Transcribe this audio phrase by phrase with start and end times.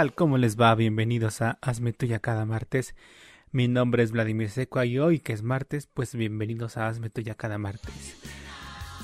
[0.00, 0.14] ¿Qué tal?
[0.14, 0.74] ¿Cómo les va?
[0.74, 2.94] Bienvenidos a Hazme Tuya cada martes.
[3.52, 7.34] Mi nombre es Vladimir Seco y hoy que es martes, pues bienvenidos a Hazme Tuya
[7.34, 8.16] cada martes.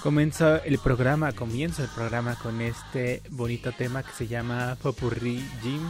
[0.02, 5.82] Comienzo el programa, comienzo el programa con este bonito tema que se llama Popurrí Jim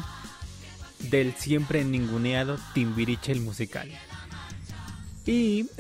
[1.08, 3.88] del siempre ninguneado Timbiriche el musical.
[5.24, 5.70] Y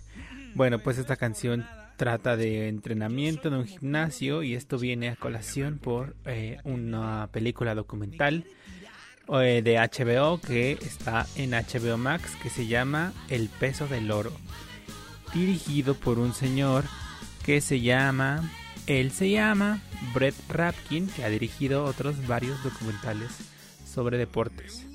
[0.54, 1.66] bueno, pues esta canción
[1.98, 7.74] trata de entrenamiento en un gimnasio y esto viene a colación por eh, una película
[7.74, 8.46] documental
[9.32, 14.32] eh, de HBO que está en HBO Max que se llama El peso del oro,
[15.32, 16.84] dirigido por un señor
[17.44, 18.50] que se llama,
[18.86, 19.80] él se llama
[20.14, 23.30] Brett Rapkin, que ha dirigido otros varios documentales
[23.84, 24.86] sobre deportes.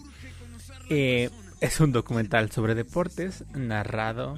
[0.90, 1.30] Eh,
[1.62, 4.36] es un documental sobre deportes narrado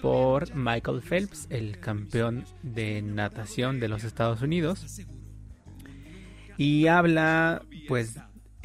[0.00, 5.02] por Michael Phelps, el campeón de natación de los Estados Unidos.
[6.58, 8.16] Y habla, pues,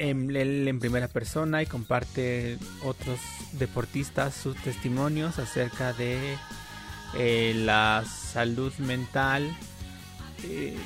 [0.02, 3.20] en, en primera persona y comparte otros
[3.52, 6.36] deportistas sus testimonios acerca de
[7.14, 9.48] eh, la salud mental
[10.44, 10.76] eh,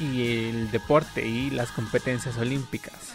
[0.00, 3.14] y el deporte y las competencias olímpicas.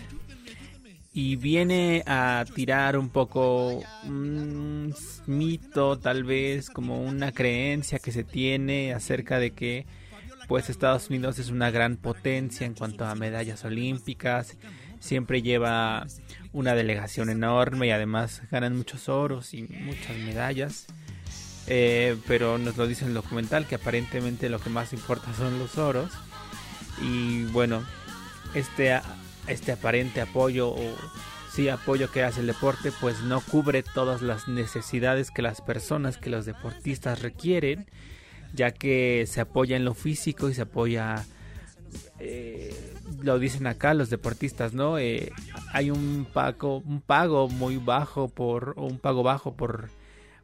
[1.12, 4.96] Y viene a tirar un poco un
[5.26, 9.86] mito, tal vez como una creencia que se tiene acerca de que
[10.48, 14.58] pues Estados Unidos es una gran potencia en cuanto a medallas olímpicas,
[15.00, 16.06] siempre lleva
[16.54, 20.88] una delegación enorme y además ganan muchos oros y muchas medallas.
[21.68, 25.78] Eh, pero nos lo dice el documental que aparentemente lo que más importa son los
[25.78, 26.12] oros.
[27.02, 27.84] Y bueno,
[28.54, 29.00] este
[29.48, 30.96] este aparente apoyo o
[31.52, 36.18] sí apoyo que hace el deporte pues no cubre todas las necesidades que las personas
[36.18, 37.88] que los deportistas requieren
[38.54, 41.26] ya que se apoya en lo físico y se apoya
[42.20, 45.32] eh, lo dicen acá los deportistas no eh,
[45.74, 49.90] hay un pago un pago muy bajo por un pago bajo por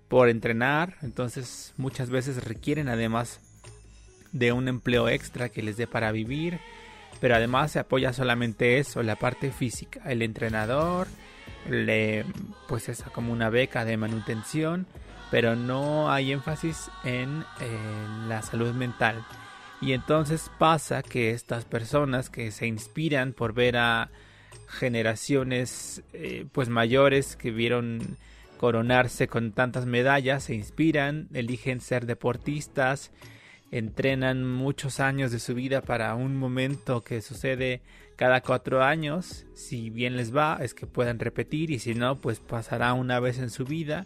[0.08, 3.40] por entrenar entonces muchas veces requieren además
[4.32, 6.60] de un empleo extra que les dé para vivir
[7.20, 10.02] pero además se apoya solamente eso, la parte física.
[10.06, 11.08] El entrenador
[11.70, 12.26] le
[12.68, 14.88] pues es como una beca de manutención,
[15.32, 17.44] pero no hay énfasis en,
[18.28, 19.26] la salud mental.
[19.82, 24.10] Y entonces pasa que estas personas que se inspiran por ver a
[24.68, 28.18] generaciones eh, pues mayores que vieron
[28.58, 33.12] coronarse con tantas medallas, se inspiran, eligen ser deportistas,
[33.72, 37.82] entrenan muchos años de su vida para un momento que sucede
[38.16, 39.46] cada cuatro años.
[39.54, 43.40] Si bien les va, es que puedan repetir y si no, pues pasará una vez
[43.40, 44.06] en su vida.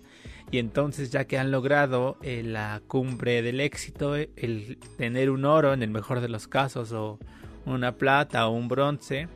[0.52, 5.74] Y entonces ya que han logrado eh, la cumbre del éxito, el tener un oro
[5.74, 7.20] en el mejor de los casos o
[7.66, 9.28] una plata o un bronce,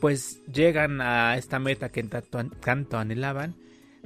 [0.00, 3.54] pues llegan a esta meta que tanto, tanto anhelaban,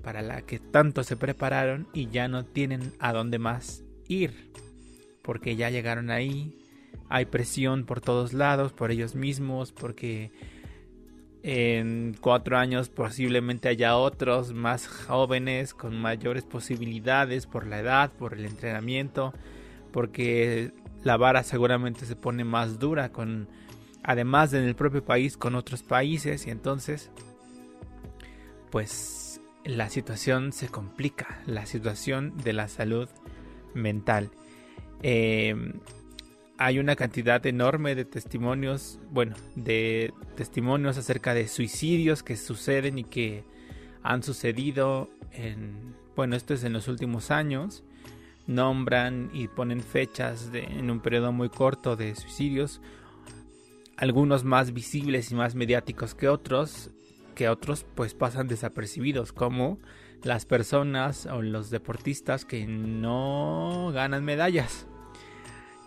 [0.05, 4.51] para la que tanto se prepararon y ya no tienen a dónde más ir
[5.23, 6.59] porque ya llegaron ahí,
[7.11, 10.31] hay presión por todos lados, por ellos mismos, porque
[11.43, 18.35] en cuatro años posiblemente haya otros más jóvenes con mayores posibilidades por la edad, por
[18.35, 19.35] el entrenamiento,
[19.93, 20.73] porque
[21.03, 23.49] la vara seguramente se pone más dura con
[24.03, 27.11] además en el propio país con otros países y entonces
[28.71, 33.09] pues la situación se complica, la situación de la salud
[33.75, 34.31] mental.
[35.03, 35.55] Eh,
[36.61, 43.05] hay una cantidad enorme de testimonios, bueno, de testimonios acerca de suicidios que suceden y
[43.05, 43.45] que
[44.03, 47.83] han sucedido en, bueno, esto es en los últimos años.
[48.47, 52.83] Nombran y ponen fechas en un periodo muy corto de suicidios,
[53.97, 56.91] algunos más visibles y más mediáticos que otros,
[57.35, 59.79] que otros pues pasan desapercibidos, como
[60.23, 64.87] las personas o los deportistas que no ganan medallas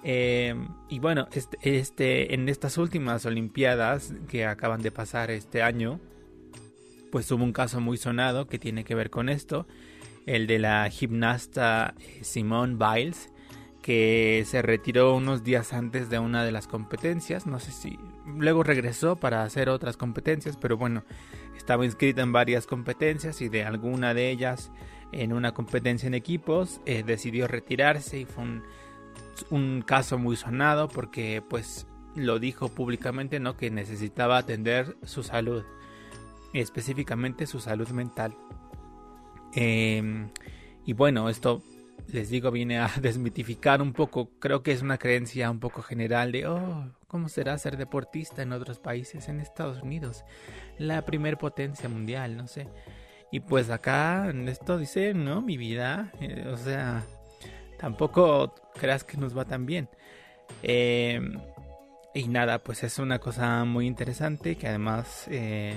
[0.04, 6.00] Em, y bueno, este, este, en estas últimas Olimpiadas que acaban de pasar este año,
[7.12, 9.66] pues hubo un caso muy sonado que tiene que ver con esto,
[10.26, 13.30] el de la gimnasta eh, Simone Biles,
[13.82, 18.64] que se retiró unos días antes de una de las competencias, no sé si luego
[18.64, 21.04] regresó para hacer otras competencias, pero bueno,
[21.58, 24.72] estaba inscrita en varias competencias y de alguna de ellas
[25.12, 28.64] en una competencia en equipos eh, decidió retirarse y fue un
[29.50, 33.58] un caso muy sonado porque pues lo dijo públicamente, ¿no?
[33.58, 35.64] Que necesitaba atender su salud,
[36.54, 38.36] específicamente su salud mental.
[39.54, 40.30] Em,
[40.86, 41.62] y bueno, esto
[42.08, 46.32] les digo, viene a desmitificar un poco, creo que es una creencia un poco general
[46.32, 50.24] de, oh, ¿cómo será ser deportista en otros países, en Estados Unidos?
[50.78, 52.68] La primer potencia mundial, no sé.
[53.32, 57.04] Y pues acá en esto dice, no, mi vida, eh, o sea,
[57.84, 59.90] tampoco creas que nos va tan bien.
[60.62, 61.20] Eh,
[62.14, 65.76] y nada, pues es una cosa muy interesante que además eh,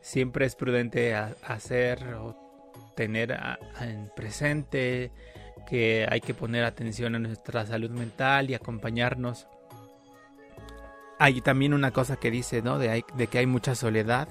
[0.00, 2.34] siempre es prudente hacer o
[2.96, 3.38] tener
[3.80, 5.12] en presente
[5.68, 9.46] que hay que poner atención a nuestra salud mental y acompañarnos.
[11.20, 12.80] Hay también una cosa que dice, ¿no?
[12.80, 14.26] De, de que hay mucha soledad,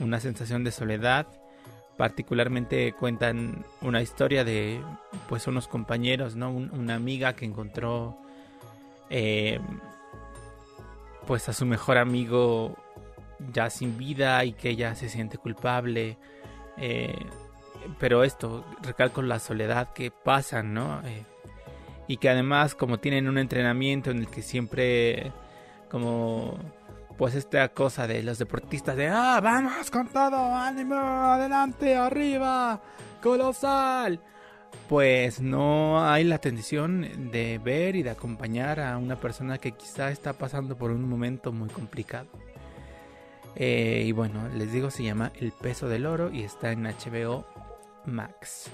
[0.00, 1.28] una sensación de soledad.
[1.96, 4.80] Particularmente cuentan una historia de,
[5.28, 6.50] pues, unos compañeros, ¿no?
[6.50, 8.18] una amiga que encontró,
[9.08, 9.58] eh,
[11.26, 12.76] pues, a su mejor amigo
[13.52, 16.18] ya sin vida y que ella se siente culpable.
[16.76, 17.16] Eh,
[17.98, 21.00] pero esto, recalco la soledad que pasan, ¿no?
[21.04, 21.24] Eh,
[22.08, 25.32] y que además como tienen un entrenamiento en el que siempre
[25.90, 26.58] como
[27.16, 32.80] pues esta cosa de los deportistas de ah vamos con todo ánimo adelante arriba
[33.22, 34.20] colosal
[34.88, 40.10] pues no hay la atención de ver y de acompañar a una persona que quizá
[40.10, 42.28] está pasando por un momento muy complicado
[43.56, 47.46] eh, y bueno les digo se llama el peso del oro y está en HBO
[48.06, 48.70] Max.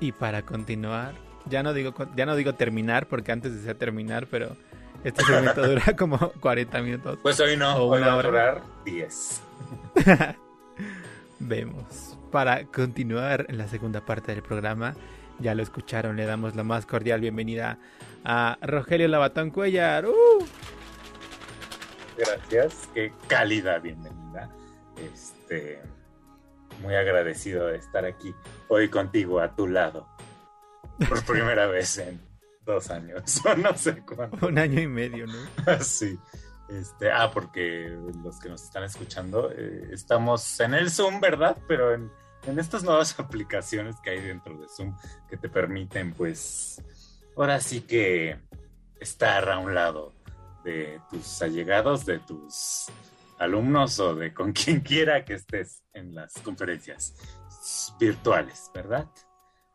[0.00, 1.14] Y para continuar,
[1.48, 4.56] ya no digo ya no digo terminar porque antes decía terminar, pero
[5.04, 7.18] este segmento dura como 40 minutos.
[7.22, 9.40] Pues hoy no, hoy va a durar 10.
[11.38, 12.16] Vemos.
[12.30, 14.94] Para continuar en la segunda parte del programa,
[15.38, 17.78] ya lo escucharon, le damos la más cordial bienvenida
[18.24, 20.06] a Rogelio Labatón Cuellar.
[20.06, 20.46] ¡Uh!
[22.16, 24.48] Gracias, qué cálida bienvenida.
[24.96, 25.80] Este,
[26.80, 28.34] muy agradecido de estar aquí
[28.68, 30.06] hoy contigo a tu lado.
[31.08, 32.20] Por primera vez en
[32.64, 34.46] dos años, o no sé cuánto.
[34.46, 35.38] Un año y medio, ¿no?
[35.80, 36.18] sí.
[36.68, 41.56] Este, ah, porque los que nos están escuchando, eh, estamos en el Zoom, ¿verdad?
[41.68, 42.10] Pero en,
[42.46, 44.96] en estas nuevas aplicaciones que hay dentro de Zoom
[45.28, 46.82] que te permiten, pues,
[47.36, 48.40] ahora sí que
[49.00, 50.14] estar a un lado
[50.64, 52.86] de tus allegados, de tus
[53.38, 57.14] alumnos o de con quien quiera que estés en las conferencias
[57.98, 59.08] virtuales, ¿verdad?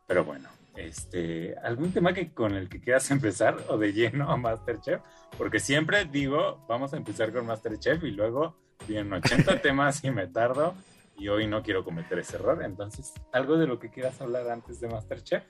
[0.06, 4.36] Pero bueno, este, ¿algún tema que, con el que quieras empezar o de lleno a
[4.36, 5.00] Masterchef?
[5.36, 10.26] Porque siempre digo, vamos a empezar con Masterchef y luego vienen 80 temas y me
[10.28, 10.74] tardo
[11.16, 12.62] y hoy no quiero cometer ese error.
[12.62, 15.42] Entonces, ¿algo de lo que quieras hablar antes de Masterchef?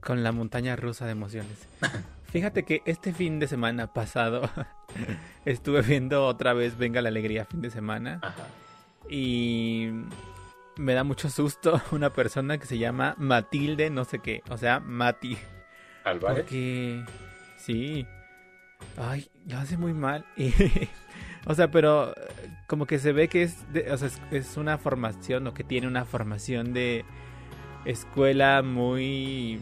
[0.00, 1.66] Con la montaña rusa de emociones.
[2.30, 4.50] Fíjate que este fin de semana pasado
[5.46, 8.20] estuve viendo otra vez Venga la Alegría fin de semana.
[9.08, 9.88] Y
[10.78, 14.80] me da mucho susto una persona que se llama Matilde, no sé qué, o sea,
[14.80, 15.36] Mati.
[16.04, 16.38] Álvarez.
[16.38, 17.04] Porque
[17.58, 18.06] sí.
[18.96, 20.24] Ay, lo hace muy mal.
[21.46, 22.14] o sea, pero
[22.66, 23.58] como que se ve que es,
[23.90, 27.04] o sea, es una formación o que tiene una formación de
[27.84, 29.60] escuela muy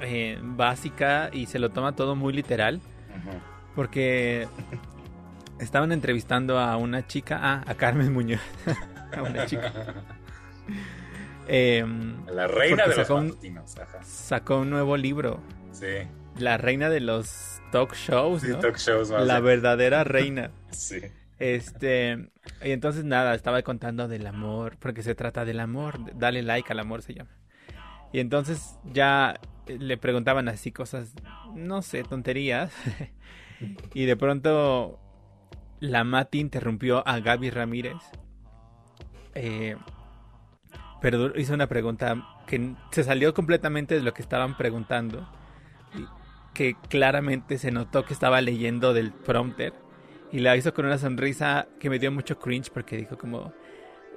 [0.00, 2.80] eh, básica y se lo toma todo muy literal.
[3.74, 4.48] Porque
[5.60, 8.40] estaban entrevistando a una chica, ah, a Carmen Muñoz,
[9.16, 9.72] a una chica.
[11.46, 13.60] Em, la reina de sacó los un,
[14.02, 15.40] Sacó un nuevo libro.
[15.72, 16.06] Sí.
[16.38, 20.50] La reina de los talk shows, Talk shows La verdadera reina.
[20.70, 21.00] sí.
[21.38, 22.30] Este,
[22.64, 26.80] y entonces nada, estaba contando del amor, porque se trata del amor, dale like al
[26.80, 27.30] amor se llama.
[28.12, 31.14] Y entonces ya le preguntaban así cosas,
[31.54, 32.72] no sé, tonterías.
[33.94, 34.98] y de pronto
[35.80, 37.96] la Mati interrumpió a Gaby Ramírez.
[39.34, 39.76] Eh,
[41.00, 45.28] pero hizo una pregunta que se salió completamente de lo que estaban preguntando.
[46.54, 49.72] Que claramente se notó que estaba leyendo del prompter.
[50.32, 53.52] Y la hizo con una sonrisa que me dio mucho cringe porque dijo como...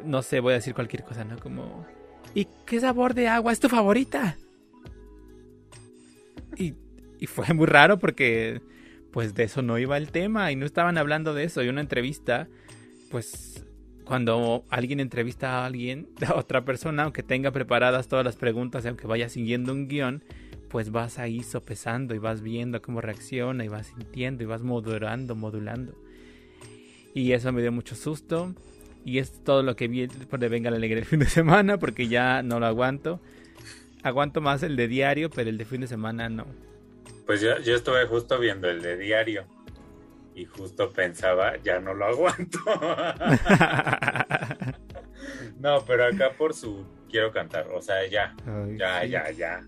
[0.04, 1.38] No sé, voy a decir cualquier cosa, ¿no?
[1.38, 1.86] Como...
[2.34, 4.36] ¿Y qué sabor de agua es tu favorita?
[6.58, 6.74] Y,
[7.28, 8.62] fue muy raro porque
[9.12, 11.62] pues de eso no iba el tema y no estaban hablando de eso.
[11.62, 12.48] Y una entrevista,
[13.12, 13.66] pues
[14.12, 19.08] cuando alguien entrevista a alguien, a otra persona, aunque tenga preparadas todas las preguntas aunque
[19.08, 20.22] vaya siguiendo un guion,
[20.68, 25.34] pues vas ahí sopesando y vas viendo cómo reacciona y vas sintiendo y vas modulando,
[25.36, 25.94] modulando.
[27.14, 28.54] Y eso me dio mucho susto.
[29.06, 31.78] Y es todo lo que vi por de Venga la Alegría el fin de semana
[31.78, 33.22] porque ya no lo aguanto
[34.04, 36.48] aguanto más el de diario, pero el de fin de semana no.
[37.26, 39.46] Pues yo, yo estuve justo viendo el de diario
[40.34, 42.60] y justo pensaba, ya no lo aguanto.
[45.60, 47.68] no, pero acá por su quiero cantar.
[47.70, 48.36] O sea, ya,
[48.78, 49.62] ya, ya, ya.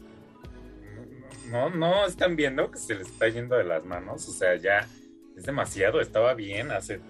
[1.49, 4.27] No, no están viendo que se les está yendo de las manos.
[4.27, 4.87] O sea, ya
[5.35, 5.99] es demasiado.
[5.99, 7.01] Estaba bien hace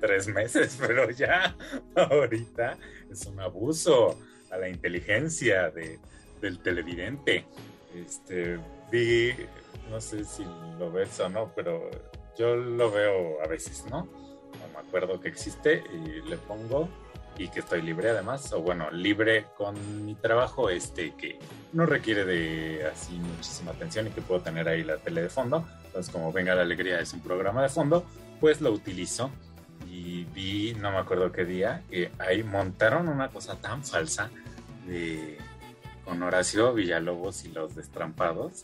[0.00, 1.54] tres meses, pero ya
[1.94, 2.78] ahorita
[3.10, 4.18] es un abuso
[4.50, 5.98] a la inteligencia de,
[6.40, 7.44] del televidente.
[7.94, 8.58] Este,
[8.90, 9.34] vi,
[9.90, 10.44] no sé si
[10.78, 11.90] lo ves o no, pero
[12.38, 14.00] yo lo veo a veces, ¿no?
[14.00, 16.88] No me acuerdo que existe y le pongo
[17.38, 21.38] y que estoy libre además, o bueno, libre con mi trabajo este que
[21.72, 25.66] no requiere de así muchísima atención y que puedo tener ahí la tele de fondo.
[25.84, 28.04] Entonces, como Venga la Alegría es un programa de fondo,
[28.40, 29.30] pues lo utilizo
[29.90, 34.30] y vi, no me acuerdo qué día, que ahí montaron una cosa tan falsa
[34.86, 35.38] de
[36.04, 38.62] con Horacio Villalobos y los destrampados,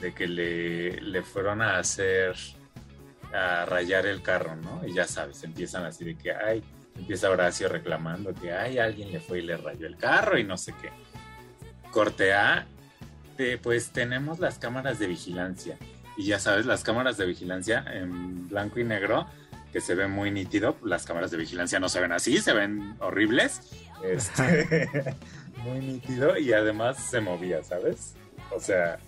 [0.00, 2.36] de que le, le fueron a hacer,
[3.32, 4.86] a rayar el carro, ¿no?
[4.86, 6.62] Y ya sabes, empiezan así de que, ay,
[6.96, 10.56] empieza Horacio reclamando que, ay, alguien le fue y le rayó el carro y no
[10.56, 10.90] sé qué.
[11.90, 12.66] Corte A,
[13.62, 15.76] pues tenemos las cámaras de vigilancia.
[16.16, 19.26] Y ya sabes, las cámaras de vigilancia en blanco y negro,
[19.72, 20.76] que se ven muy nítido.
[20.84, 23.60] Las cámaras de vigilancia no se ven así, se ven horribles.
[24.04, 25.16] Este,
[25.64, 28.14] muy nítido y además se movía, ¿sabes?
[28.54, 28.98] O sea,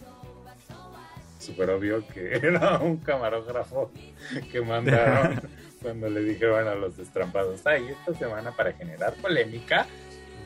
[1.45, 3.91] súper obvio que era un camarógrafo
[4.51, 5.41] que mandaron
[5.83, 9.87] cuando le dijeron a los destrampados, ay, esta semana para generar polémica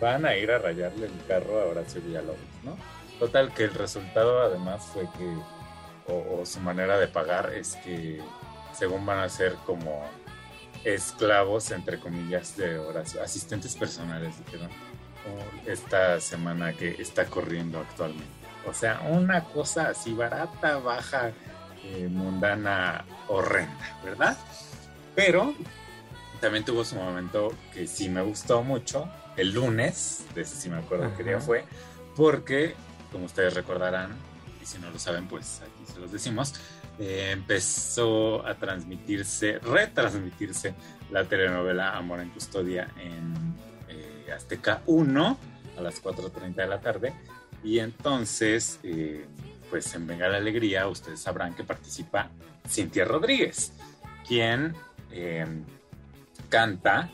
[0.01, 2.77] van a ir a rayarle el carro a Horacio Villalobos, ¿no?
[3.19, 8.21] Total, que el resultado además fue que, o, su manera de pagar es que
[8.73, 10.05] según van a ser como
[10.85, 14.71] esclavos, entre comillas, de Horacio, asistentes personales, dijeron,
[15.67, 18.38] esta semana que está corriendo actualmente.
[18.69, 21.33] O sea, una cosa así barata, baja,
[21.83, 24.37] eh, mundana, horrenda, ¿verdad?
[25.15, 25.55] Pero
[26.41, 30.77] también tuvo su momento que sí me gustó mucho, el lunes, de ese sí me
[30.77, 31.65] acuerdo qué día fue,
[32.15, 32.75] porque,
[33.11, 34.11] como ustedes recordarán,
[34.63, 36.55] y si no lo saben, pues aquí se los decimos,
[36.99, 40.75] eh, empezó a transmitirse, retransmitirse
[41.11, 43.57] la telenovela Amor en Custodia en
[44.31, 45.39] Azteca 1
[45.79, 47.15] a las 4.30 de la tarde.
[47.63, 49.27] Y entonces, eh,
[49.71, 52.31] pues en Venga la Alegría, ustedes sabrán que participa
[52.69, 53.73] Cintia Rodríguez,
[54.27, 54.75] quien
[55.11, 55.65] em,
[56.49, 57.11] canta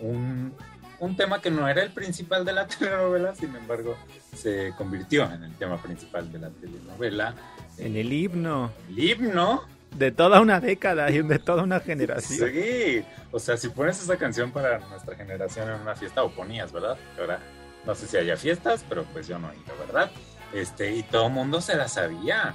[0.00, 0.54] un,
[0.98, 3.96] un, tema que no era el principal de la telenovela, sin embargo,
[4.34, 7.34] se convirtió en el tema principal de la telenovela.
[7.78, 8.72] En el himno.
[8.88, 9.62] El himno
[9.96, 12.50] de toda una década y de toda una generación.
[12.50, 16.72] Sí, o sea, si pones esa canción para nuestra generación en una fiesta, o ponías,
[16.72, 16.96] ¿verdad?
[17.18, 17.40] Ahora,
[17.86, 20.10] no sé si haya fiestas, pero pues yo no he ¿verdad?
[20.52, 22.54] Este, y todo el mundo se la sabía,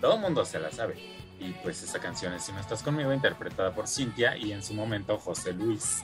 [0.00, 0.94] todo el mundo se la sabe.
[1.38, 4.72] Y pues esa canción es Si no estás conmigo, interpretada por Cintia y en su
[4.72, 6.02] momento José Luis,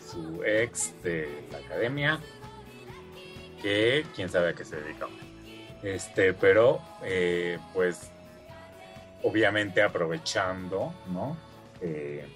[0.00, 2.20] su ex de la academia,
[3.62, 5.08] que quién sabe a qué se dedicó.
[5.82, 8.10] Este, pero eh, pues
[9.22, 11.36] obviamente aprovechando, ¿no?
[11.80, 12.26] Eh,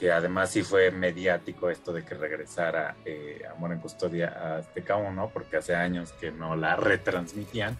[0.00, 4.96] que además sí fue mediático esto de que regresara eh, Amor en Custodia a Azteca
[4.96, 7.78] 1, porque hace años que no la retransmitían.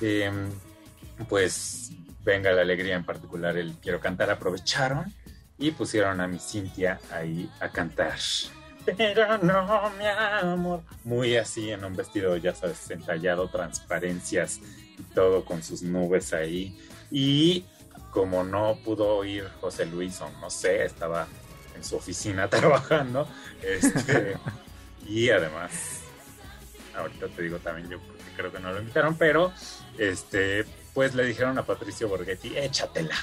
[0.00, 0.50] Em,
[1.28, 1.92] pues
[2.26, 5.14] Venga la Alegría en particular, el Quiero Cantar, aprovecharon
[5.58, 8.18] y pusieron a mi Cintia ahí a cantar.
[8.84, 10.82] Pero no, mi amor.
[11.04, 14.58] Muy así, en un vestido, ya sabes, entallado, transparencias
[14.98, 16.76] y todo con sus nubes ahí.
[17.12, 17.64] Y
[18.10, 21.28] como no pudo ir José Luis, o no sé, estaba
[21.76, 23.28] en su oficina trabajando,
[23.62, 24.36] este,
[25.06, 26.00] y además,
[26.96, 29.52] ahorita te digo también yo porque creo que no lo invitaron, pero
[29.98, 30.64] este,
[30.94, 33.16] pues le dijeron a Patricio Borghetti, échatela.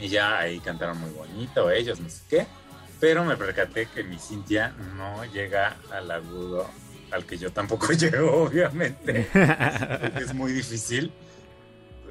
[0.00, 2.46] Y ya ahí cantaron muy bonito ellos, no sé qué.
[2.98, 6.68] Pero me percaté que mi Cintia no llega al agudo
[7.10, 9.28] al que yo tampoco llego, obviamente.
[10.20, 11.12] Es muy difícil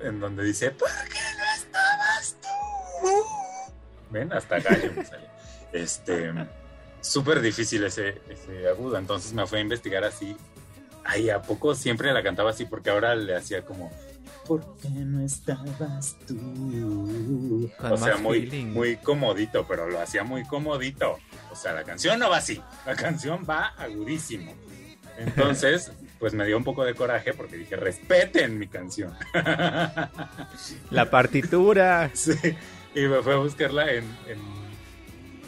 [0.02, 3.43] en donde dice, ¿por qué no estabas tú?
[4.14, 5.28] Ven, hasta gallo me sale.
[5.74, 6.32] Este,
[7.02, 10.38] súper difícil ese, ese agudo, entonces me fui a investigar así.
[11.04, 12.66] Ay, ¿a poco siempre la cantaba así?
[12.66, 13.92] Porque ahora le hacía como,
[14.48, 17.70] ¿por qué no estabas tú?
[17.80, 21.18] o sea, muy, muy comodito, pero lo hacía muy comodito.
[21.52, 24.54] O sea, la canción no va así, la canción va agudísimo.
[25.18, 29.14] Entonces, pues me dio un poco de coraje porque dije, respeten mi canción.
[30.90, 32.12] La partitura.
[32.24, 32.32] Sí,
[32.96, 34.06] y me fui a buscarla en,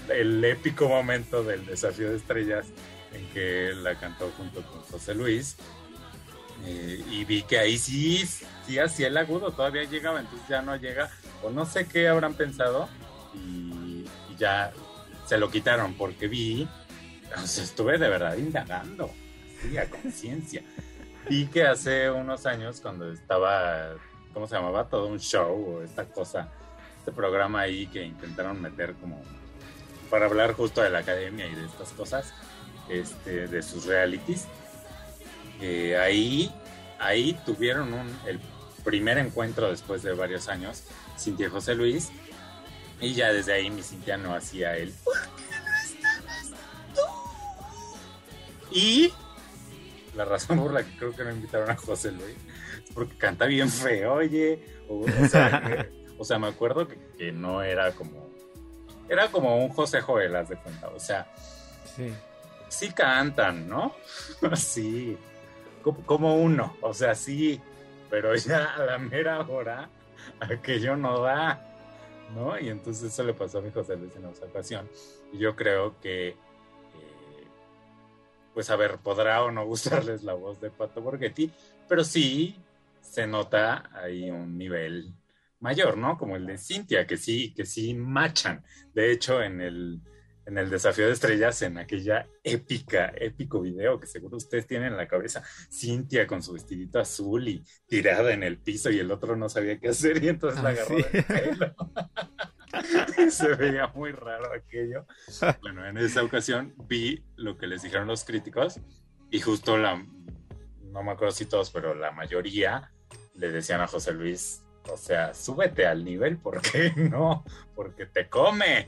[0.09, 2.67] el épico momento del desafío de estrellas
[3.11, 5.57] en que la cantó junto con José Luis.
[6.65, 8.25] Eh, y vi que ahí sí,
[8.65, 11.11] sí hacía el agudo, todavía llegaba, entonces ya no llega,
[11.43, 12.89] o no sé qué habrán pensado,
[13.33, 14.05] y,
[14.37, 14.73] ya
[15.25, 16.67] se lo quitaron porque vi,
[17.37, 19.11] o estuve de verdad indagando
[19.61, 20.63] sí, a conciencia.
[21.29, 23.95] Y que hace unos años, cuando estaba,
[24.33, 24.89] ¿cómo se llamaba?
[24.89, 26.51] Todo un show o esta cosa,
[27.05, 29.21] este programa ahí que intentaron meter como
[30.09, 32.33] para hablar justo de la academia y de estas cosas,
[32.89, 34.47] este, de sus realities.
[35.62, 36.51] Eh, ahí,
[36.97, 38.39] ahí tuvieron un, el
[38.83, 40.85] primer encuentro después de varios años,
[41.15, 42.09] Cintia José Luis,
[43.00, 45.21] y ya desde ahí mi Cintia no hacía el ¿Por no
[45.83, 46.53] estabas
[46.95, 47.01] tú?
[48.71, 49.13] Y
[50.15, 52.35] la razón por la que creo que no invitaron a José Luis
[52.83, 54.59] es porque canta bien feo, oye.
[54.89, 55.88] O, sea,
[56.39, 58.29] me acuerdo que, no era como.
[59.07, 60.88] Era como un José Joel, haz de cuenta.
[60.89, 61.27] O sea,
[61.95, 62.12] sí,
[62.69, 63.95] sí cantan, ¿no?
[64.55, 65.17] sí,
[66.05, 66.75] como uno.
[66.81, 67.62] O sea, sí,
[68.10, 69.89] pero ya a la mera hora,
[70.39, 71.72] aquello no da.
[72.34, 72.60] ¿no?
[72.60, 74.89] Y entonces eso le pasó a mi José Luis en esa ocasión.
[75.31, 76.36] Y yo creo que, eh,
[78.53, 81.51] pues a ver, podrá o no gustarles la voz de Pato Borghetti,
[81.88, 82.55] pero sí
[83.01, 85.13] se nota ahí un nivel
[85.59, 86.17] mayor, ¿no?
[86.17, 88.63] Como el de Cintia, que sí, que sí machan.
[88.93, 90.01] De hecho, en el
[90.45, 94.97] en el desafío de estrellas, en aquella épica, épico video que seguro ustedes tienen en
[94.97, 99.35] la cabeza, Cintia con su vestidito azul y tirada en el piso y el otro
[99.35, 101.75] no sabía qué hacer y entonces la ah, agarró del pelo.
[103.31, 105.07] Se veía muy raro aquello.
[105.62, 108.79] Bueno, en esa ocasión vi lo que les dijeron los críticos
[109.31, 112.91] y justo la, no me acuerdo si todos, pero la mayoría
[113.33, 117.44] le decían a José Luis, o sea, súbete al nivel, ¿por qué no?
[117.75, 118.88] Porque te come.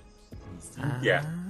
[0.59, 1.21] Cintia.
[1.23, 1.47] Ah,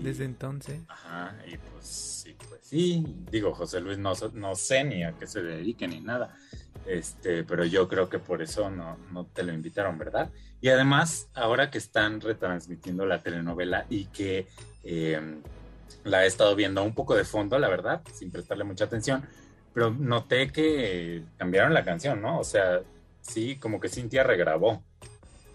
[0.00, 0.80] desde entonces.
[0.88, 3.04] Ajá, y pues sí, pues sí.
[3.30, 6.36] Digo, José Luis no, no sé ni a qué se dedique ni nada.
[6.86, 10.30] Este, pero yo creo que por eso no, no te lo invitaron, ¿verdad?
[10.60, 14.46] Y además, ahora que están retransmitiendo la telenovela y que
[14.84, 15.42] em,
[16.04, 19.22] la he estado viendo un poco de fondo, la verdad, sin prestarle mucha atención,
[19.72, 22.38] pero noté que cambiaron la canción, ¿no?
[22.40, 22.80] O sea,
[23.20, 24.82] sí, como que Cintia regrabó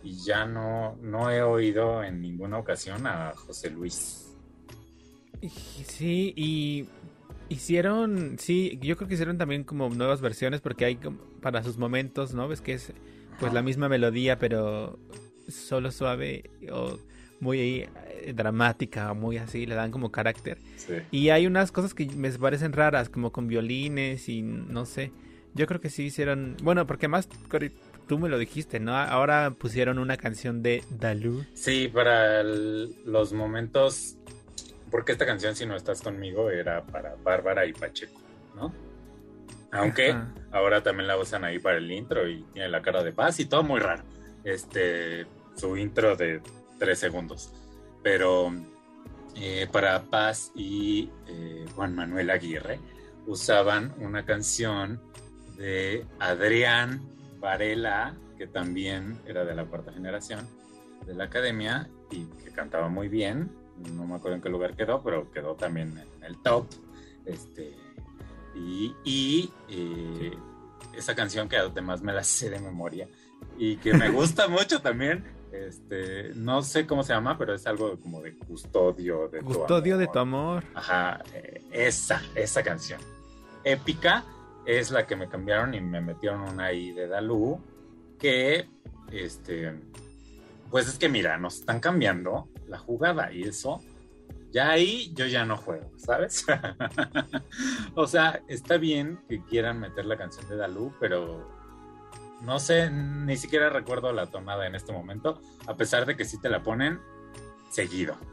[0.04, 4.32] y ya no, no he oído en ninguna ocasión a José Luis.
[5.88, 6.88] Sí, y
[7.50, 11.00] hicieron, sí, yo creo que hicieron también como nuevas versiones porque hay
[11.42, 12.48] para sus momentos, ¿no?
[12.48, 12.94] Ves que es
[13.40, 15.00] pues la misma melodía, pero
[15.48, 16.98] solo suave o
[17.40, 20.58] muy eh, dramática, muy así, le dan como carácter.
[21.12, 25.12] Y hay unas cosas que me parecen raras, como con violines y no sé.
[25.56, 27.28] Yo creo que sí hicieron, bueno, porque más
[28.08, 28.96] tú me lo dijiste, ¿no?
[28.96, 31.46] Ahora pusieron una canción de Dalú.
[31.54, 34.18] Sí, para los momentos,
[34.92, 38.20] porque esta canción Si no estás conmigo era para Bárbara y Pacheco,
[38.56, 38.74] ¿no?
[39.72, 40.16] Aunque
[40.52, 43.46] ahora también la usan ahí para el intro y tiene la cara de paz y
[43.46, 44.04] todo muy raro.
[44.44, 46.42] Este, su intro de
[46.80, 47.52] tres segundos.
[48.04, 48.54] Pero
[49.36, 52.80] eh, para Paz y eh, Juan Manuel Aguirre
[53.26, 55.02] usaban una canción
[55.58, 57.02] de Adrián
[57.40, 60.48] Varela, que también era de la cuarta generación
[61.06, 63.52] de la academia y que cantaba muy bien.
[63.94, 66.68] No me acuerdo en qué lugar quedó, pero quedó también en el top.
[67.26, 67.76] Este,
[68.56, 70.32] y, eh,
[70.94, 73.08] esa canción que además me la sé de memoria
[73.58, 75.24] y que me gusta mucho también.
[75.52, 80.08] Este, no sé cómo se llama, pero es algo como de custodio de custodio de
[80.08, 80.66] tu amor.
[80.74, 83.00] Ajá, eh, esa, esa canción.
[83.64, 84.24] Épica
[84.66, 87.60] es la que me cambiaron y me metieron una ahí de Dalú,
[88.20, 88.68] que,
[89.12, 89.74] este,
[90.70, 93.82] pues es que mira, nos están cambiando la jugada y eso,
[94.52, 96.46] ya ahí yo ya no juego, ¿sabes?
[97.96, 101.48] o sea, está bien que quieran meter la canción de Dalú, pero
[102.42, 106.40] no sé, ni siquiera recuerdo la tonada en este momento, a pesar de que sí
[106.40, 107.00] te la ponen
[107.70, 108.16] seguido.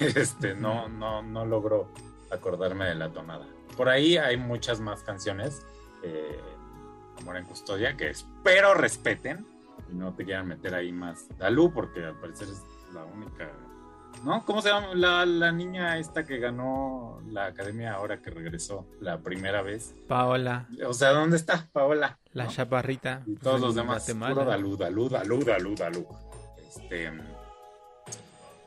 [0.00, 1.90] Este, no, no, no logro
[2.30, 3.46] acordarme de la tonada.
[3.76, 5.64] Por ahí hay muchas más canciones,
[6.02, 6.40] eh,
[7.18, 9.46] Amor en Custodia, que espero respeten
[9.90, 13.50] y no te quieran meter ahí más Dalú, porque al parecer es la única.
[14.24, 14.44] ¿No?
[14.44, 19.62] ¿Cómo se llama la, niña esta que ganó la academia ahora que regresó la primera
[19.62, 19.94] vez?
[20.08, 20.66] Paola.
[20.86, 22.18] O sea, ¿dónde está Paola?
[22.32, 23.22] La chaparrita.
[23.26, 24.10] Y todos los demás.
[24.10, 26.06] Puro Dalú, Dalú, Dalú, Dalú, Dalú.
[26.56, 27.12] Este.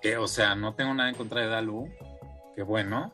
[0.01, 1.89] Que, o sea, no tengo nada en contra de Dalú.
[2.55, 3.13] Qué bueno.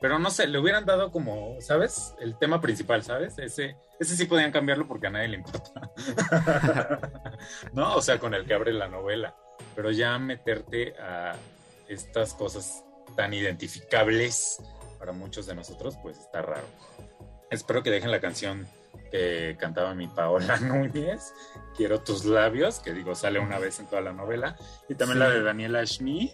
[0.00, 2.14] Pero no sé, le hubieran dado como, ¿sabes?
[2.20, 3.38] El tema principal, ¿sabes?
[3.38, 5.90] Ese, ese sí podían cambiarlo porque a nadie le importa.
[7.72, 7.96] ¿No?
[7.96, 9.34] O sea, con el que abre la novela.
[9.74, 11.34] Pero ya meterte a
[11.88, 12.84] estas cosas
[13.16, 14.62] tan identificables
[14.98, 16.66] para muchos de nosotros, pues está raro.
[17.50, 18.68] Espero que dejen la canción
[19.10, 21.32] que cantaba mi Paola Núñez,
[21.76, 24.56] Quiero tus labios, que digo, sale una vez en toda la novela,
[24.88, 26.32] y también la de Daniela Schmi,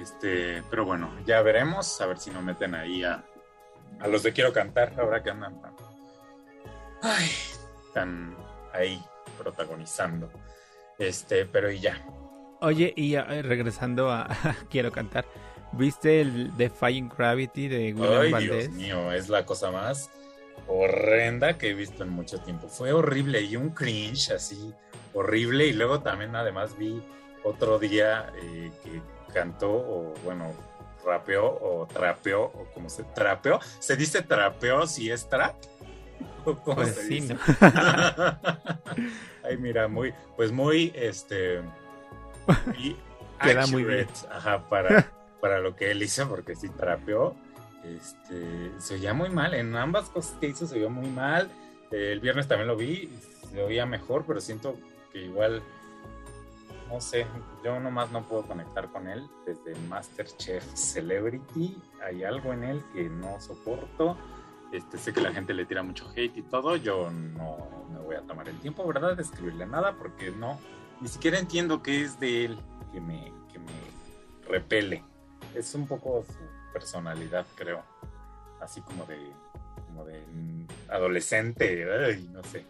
[0.00, 3.24] este, pero bueno, ya veremos, a ver si nos meten ahí a
[4.00, 5.74] a los de Quiero Cantar, ahora que andan tan,
[7.02, 7.30] ay,
[7.92, 8.36] tan
[8.72, 9.00] ahí
[9.38, 10.30] protagonizando.
[10.98, 12.02] Este, pero y ya.
[12.60, 14.28] Oye, y eh, regresando a
[14.70, 15.26] Quiero Cantar,
[15.72, 20.10] ¿viste el Defying Gravity de William Ay, Dios mío, es la cosa más
[20.66, 22.68] horrenda que he visto en mucho tiempo.
[22.68, 24.72] Fue horrible y un cringe así
[25.14, 25.66] horrible.
[25.66, 27.02] Y luego también además vi
[27.42, 30.52] otro día eh, que cantó o bueno,
[31.04, 33.60] rapeó o trapeó o como se trapeó.
[33.78, 35.54] ¿Se dice trapeó si es trap?
[36.44, 37.36] ¿Cómo pues se dice?
[39.44, 41.60] Ay, mira, muy, pues muy, este...
[43.42, 44.06] Queda muy bien.
[44.30, 47.34] Ajá, para, para lo que él hizo, porque sí trapeó
[47.84, 51.50] este, se oía muy mal, en ambas cosas que hizo se oía muy mal.
[51.90, 53.10] el viernes también lo vi,
[53.50, 54.76] se oía mejor, pero siento
[55.12, 55.62] que igual,
[56.90, 57.26] no sé,
[57.64, 61.80] yo nomás no puedo conectar con él desde Masterchef Celebrity.
[62.04, 64.16] Hay algo en él que no soporto.
[64.72, 66.76] Este, sé que la gente le tira mucho hate y todo.
[66.76, 70.58] Yo no me voy a tomar el tiempo, ¿verdad?, de escribirle nada porque no,
[71.00, 72.58] ni siquiera entiendo qué es de él
[72.92, 75.04] que me, que me repele.
[75.54, 76.24] Es un poco
[76.72, 77.84] personalidad, creo.
[78.60, 79.16] Así como de,
[79.86, 80.22] como de
[80.88, 81.86] adolescente,
[82.32, 82.66] no sé.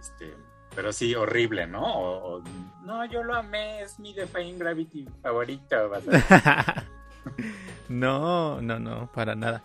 [0.00, 0.34] Este,
[0.74, 2.42] pero sí, horrible, ¿no?
[2.84, 5.90] no, yo lo amé, es mi Defying Gravity favorito.
[7.88, 9.62] no, no, no, para nada.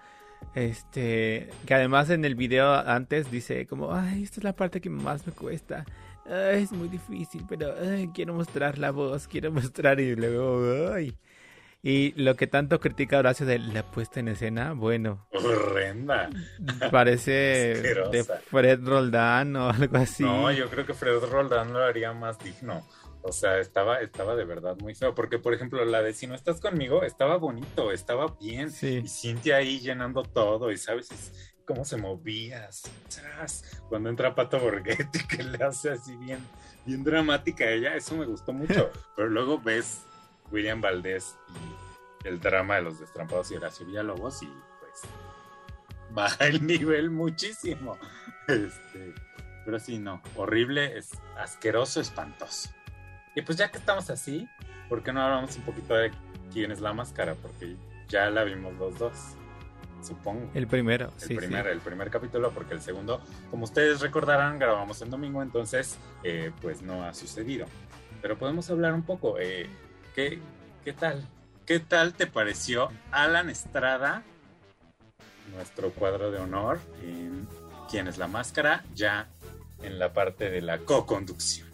[0.55, 4.89] Este, que además en el video antes dice como, ay, esta es la parte que
[4.89, 5.85] más me cuesta.
[6.25, 7.73] es muy difícil, pero
[8.13, 11.15] quiero mostrar la voz, quiero mostrar y luego, ay.
[11.81, 15.27] Y lo que tanto critica Horacio de la puesta en escena, bueno.
[15.31, 16.29] Horrenda.
[16.91, 17.31] Parece
[18.11, 20.23] de Fred Roldán o algo así.
[20.23, 22.85] No, yo creo que Fred Roldán lo haría más digno.
[23.21, 25.15] O sea, estaba, estaba de verdad muy feo.
[25.15, 28.69] Porque, por ejemplo, la de Si no estás conmigo estaba bonito, estaba bien.
[28.81, 30.71] Y Cintia ahí llenando todo.
[30.71, 31.09] Y sabes
[31.65, 32.69] cómo se movía.
[33.87, 36.39] Cuando entra Pato Borghetti, que le hace así bien,
[36.85, 37.95] bien dramática a ella.
[37.95, 38.89] Eso me gustó mucho.
[39.15, 40.01] Pero luego ves
[40.51, 45.01] William Valdés y el drama de los destrampados y Horacio Villalobos y pues
[46.11, 47.97] baja el nivel muchísimo.
[48.47, 49.13] Este,
[49.65, 52.69] pero sí, no, horrible, es asqueroso, espantoso.
[53.35, 54.47] Y pues ya que estamos así,
[54.89, 56.11] ¿por qué no hablamos un poquito de
[56.51, 57.35] quién es la máscara?
[57.35, 57.75] Porque
[58.07, 59.13] ya la vimos los dos,
[60.01, 60.49] supongo.
[60.55, 65.09] El primero, el primer, El primer capítulo, porque el segundo, como ustedes recordarán, grabamos el
[65.09, 67.67] domingo, entonces eh, pues no ha sucedido.
[68.21, 69.37] Pero podemos hablar un poco.
[69.39, 69.69] Eh,
[70.83, 71.25] ¿Qué, tal?
[71.65, 74.23] ¿Qué tal te pareció Alan Estrada,
[75.55, 77.47] nuestro cuadro de honor en
[77.89, 78.83] ¿Quién es la máscara?
[78.93, 79.29] Ya
[79.81, 81.69] en la parte de la co-conducción.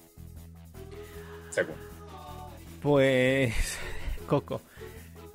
[1.49, 1.75] Según.
[2.83, 3.79] Pues,
[4.27, 4.61] Coco.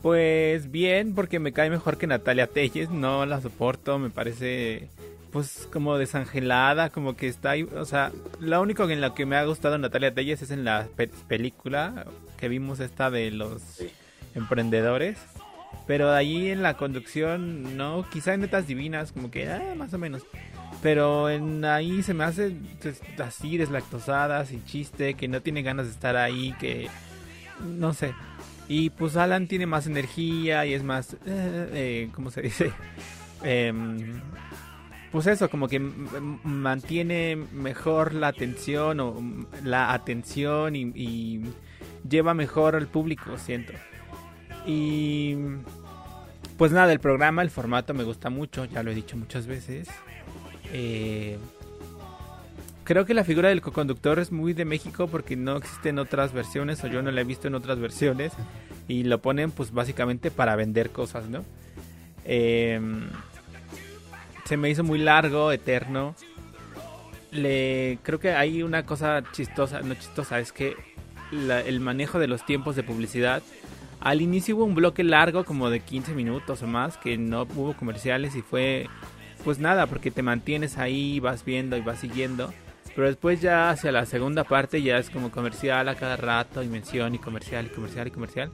[0.03, 4.89] Pues bien, porque me cae mejor que Natalia Telles, no la soporto, me parece
[5.33, 9.37] pues como desangelada, como que está ahí, o sea, lo único en lo que me
[9.37, 10.89] ha gustado Natalia Telles es en la
[11.29, 13.63] película que vimos esta de los
[14.35, 15.19] emprendedores,
[15.87, 19.99] pero ahí en la conducción no, quizá en netas divinas como que ah, más o
[19.99, 20.23] menos.
[20.83, 25.87] Pero en ahí se me hace pues, así deslactosada, sin chiste, que no tiene ganas
[25.87, 26.89] de estar ahí, que
[27.79, 28.15] no sé.
[28.67, 32.73] Y pues Alan tiene más energía y es más, eh, eh ¿cómo se dice?
[33.43, 33.73] Eh,
[35.13, 39.21] pues eso, como que mantiene mejor la atención o
[39.65, 41.43] la atención y,
[42.09, 43.73] lleva mejor al público, siento.
[44.67, 45.37] Y
[46.57, 49.89] pues nada, el programa, el formato me gusta mucho, ya lo he dicho muchas veces.
[50.73, 51.37] Eh,
[52.85, 56.83] creo que la figura del co-conductor es muy de México porque no existen otras versiones
[56.85, 58.33] o yo no la he visto en otras versiones
[58.89, 61.45] y lo ponen pues básicamente para vender cosas, ¿no?
[62.25, 62.81] Eh,
[64.51, 66.17] se me hizo muy largo, eterno.
[67.31, 70.75] Le creo que hay una cosa chistosa, no chistosa, es que
[71.31, 73.45] el manejo de los tiempos de publicidad.
[74.01, 77.75] Al inicio hubo un bloque largo, como de 15 minutos o más, que no hubo
[77.75, 78.89] comerciales y fue,
[79.45, 82.53] pues nada, porque te mantienes ahí, vas viendo y vas siguiendo.
[82.97, 86.67] Pero después ya hacia la segunda parte ya es como comercial a cada rato, y
[86.67, 88.51] mención y comercial y comercial y comercial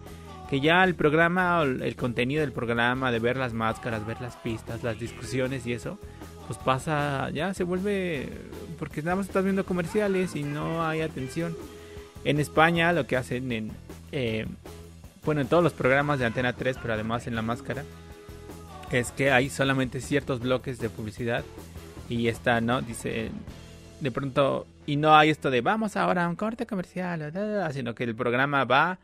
[0.49, 4.83] que ya el programa, el contenido del programa, de ver las máscaras, ver las pistas,
[4.83, 5.99] las discusiones y eso,
[6.47, 8.29] pues pasa, ya se vuelve,
[8.79, 11.57] porque nada más estás viendo comerciales y no hay atención.
[12.25, 13.73] En España lo que hacen en,
[14.13, 14.47] eh,
[15.25, 17.85] bueno, en todos los programas de Antena 3, pero además en la máscara,
[18.93, 21.45] es que hay solamente ciertos bloques de publicidad
[22.09, 22.83] y está, ¿no?
[22.83, 23.31] Dice,
[24.01, 27.33] de pronto, y no hay esto de vamos ahora a un corte comercial,
[27.73, 28.99] sino que el programa va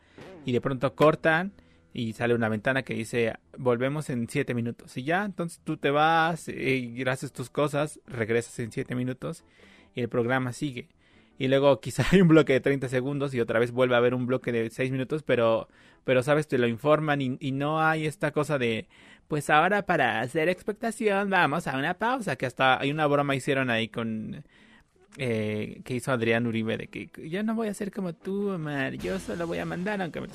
[0.45, 1.51] y de pronto cortan
[1.93, 5.91] y sale una ventana que dice volvemos en siete minutos y ya entonces tú te
[5.91, 9.43] vas y haces tus cosas regresas en siete minutos
[9.93, 10.87] y el programa sigue.
[11.37, 14.13] Y luego quizá hay un bloque de 30 segundos y otra vez vuelve a haber
[14.15, 15.67] un bloque de 6 minutos pero
[16.05, 18.87] pero sabes te lo informan y, y no hay esta cosa de
[19.27, 23.69] pues ahora para hacer expectación vamos a una pausa que hasta hay una broma hicieron
[23.69, 24.43] ahí con
[25.17, 28.93] eh, que hizo Adrián Uribe de que yo no voy a ser como tú, Omar,
[28.93, 30.27] yo solo voy a mandar aunque me.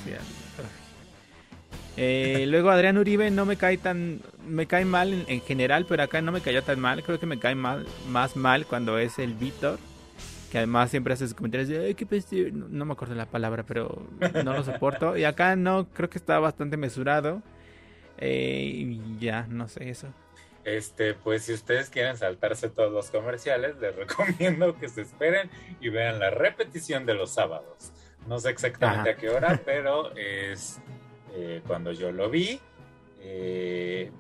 [1.97, 6.23] Eh, luego Adrián Uribe no me cae tan, me cae mal en, general, pero acá
[6.23, 7.03] no me cayó tan mal.
[7.03, 9.81] Creo que me cae mal, más mal cuando es el Víctor,
[10.53, 12.07] que además siempre hace sus comentarios de, Ay, qué
[12.53, 14.07] no, no, me acuerdo la palabra, pero
[14.45, 15.17] no lo soporto.
[15.17, 17.43] Y acá no, creo que está bastante mesurado.
[18.19, 20.09] Eh, y ya, no sé eso.
[20.77, 25.51] Este, pues si ustedes quieren saltarse todos los comerciales, les recomiendo que se esperen
[25.81, 27.93] y vean la repetición de los sábados.
[28.27, 30.79] No sé exactamente a qué hora, pero es
[31.33, 32.61] eh, cuando yo lo vi.
[33.21, 34.13] Eh,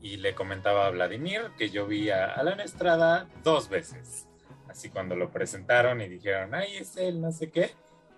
[0.00, 4.26] y le comentaba a Vladimir que yo vi a Alan Estrada dos veces.
[4.68, 7.70] Así cuando lo presentaron y dijeron, ay, es él, no sé qué.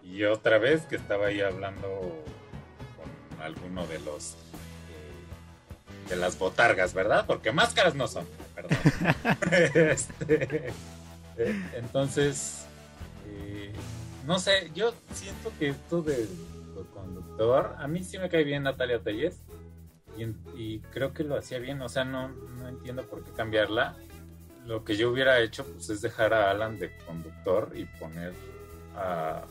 [0.03, 2.25] Y otra vez que estaba ahí hablando
[2.97, 4.37] con alguno de los
[6.09, 7.25] de las botargas, ¿verdad?
[7.27, 8.79] Porque máscaras no son, perdón.
[9.75, 10.69] este,
[11.37, 12.67] eh, entonces,
[13.27, 13.73] eh,
[14.27, 16.29] no sé, yo siento que esto del
[16.93, 19.43] conductor, a mí sí me cae bien Natalia Telles
[20.57, 23.97] y, creo que lo hacía bien, o sea, no, no entiendo por qué cambiarla.
[24.65, 28.33] Lo que yo hubiera hecho pues, es dejar a Alan de conductor y poner
[28.97, 29.45] a,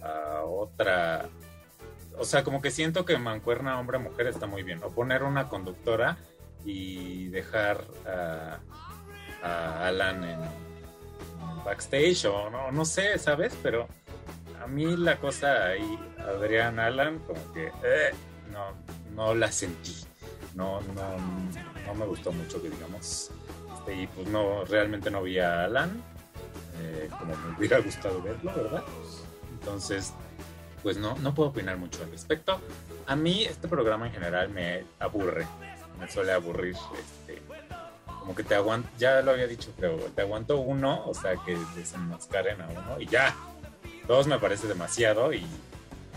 [0.00, 1.28] a otra
[2.18, 4.82] o sea, como que siento que mancuerna hombre-mujer está muy bien.
[4.82, 6.18] O poner una conductora
[6.64, 8.58] y dejar a,
[9.86, 10.40] Alan en,
[11.64, 13.56] backstage o no, no sé, ¿sabes?
[13.62, 13.88] Pero
[14.62, 18.10] a mí la cosa ahí, Adrián Alan, como que eh,
[18.50, 18.72] no,
[19.14, 19.94] no la sentí.
[20.54, 21.16] No, no,
[21.86, 23.30] no me gustó mucho que digamos.
[23.74, 26.02] Este, y pues no, realmente no vi a Alan
[26.80, 28.84] eh, como me hubiera gustado verlo, ¿verdad?
[29.52, 30.14] Entonces,
[30.82, 32.60] pues no, no puedo opinar mucho al respecto.
[33.06, 35.46] A mí este programa en general me aburre,
[35.98, 37.42] me suele aburrir, este,
[38.06, 41.56] como que te aguanto, ya lo había dicho, pero te aguanto uno, o sea, que
[41.74, 43.34] desenmascaren a uno y ya,
[44.06, 45.46] dos me parece demasiado y,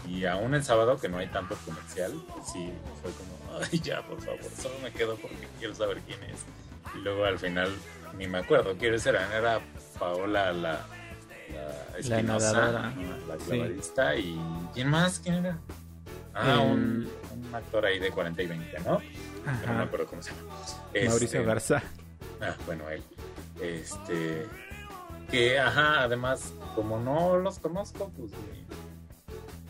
[0.07, 2.71] y aún el sábado que no hay tanto comercial, pues sí,
[3.01, 6.45] fue como, ay ya, por favor, solo me quedo porque quiero saber quién es.
[6.93, 7.69] Y luego al final
[8.17, 9.61] ni me acuerdo, quiero ser, era
[9.97, 10.85] Paola la
[11.53, 14.39] la Espinosa, la, clavadista, y
[14.73, 15.19] ¿quién más?
[15.19, 15.57] ¿Quién era?
[16.33, 17.09] Ah, un,
[17.53, 19.01] actor ahí de 40 y 20, ¿no?
[19.67, 20.49] no me acuerdo cómo se llama.
[20.93, 21.83] Mauricio este, Garza.
[22.41, 23.03] Ah, bueno, él.
[23.61, 24.45] Este.
[25.29, 28.31] Que, ajá, además, como no los conozco, pues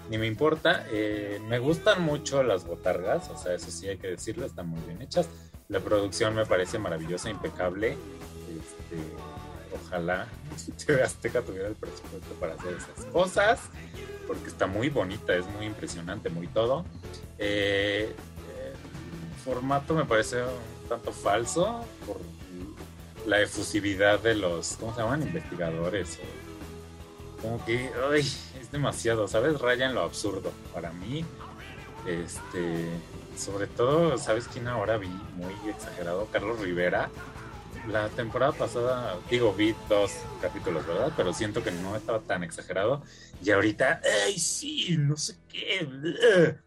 [0.10, 0.86] ni, me importa.
[0.92, 4.82] Eh, me gustan mucho las botargas, o sea, eso sí hay que decirlo, están muy
[4.82, 5.28] bien hechas.
[5.68, 7.92] La producción me parece maravillosa, impecable.
[7.92, 8.98] Este,
[9.74, 10.28] ojalá
[10.86, 13.60] TV Azteca tuviera el presupuesto para hacer esas cosas,
[14.28, 16.86] porque está muy bonita, es muy impresionante, muy todo.
[17.38, 22.18] Eh, el formato me parece un tanto falso por
[23.26, 25.22] la efusividad de los, ¿cómo se llaman?
[25.22, 26.20] Investigadores.
[27.42, 28.22] como que, ay,
[28.60, 29.60] es demasiado, ¿sabes?
[29.60, 31.26] Raya en lo absurdo para mí.
[32.08, 32.88] Este,
[33.38, 36.28] sobre todo, ¿sabes quién ahora vi muy exagerado?
[36.32, 37.10] Carlos Rivera
[37.88, 41.12] la temporada pasada, digo, vi dos capítulos, ¿verdad?
[41.16, 43.04] Pero siento que no estaba tan exagerado.
[43.44, 44.96] Y ahorita, ¡ay, sí!
[44.98, 46.58] No sé qué.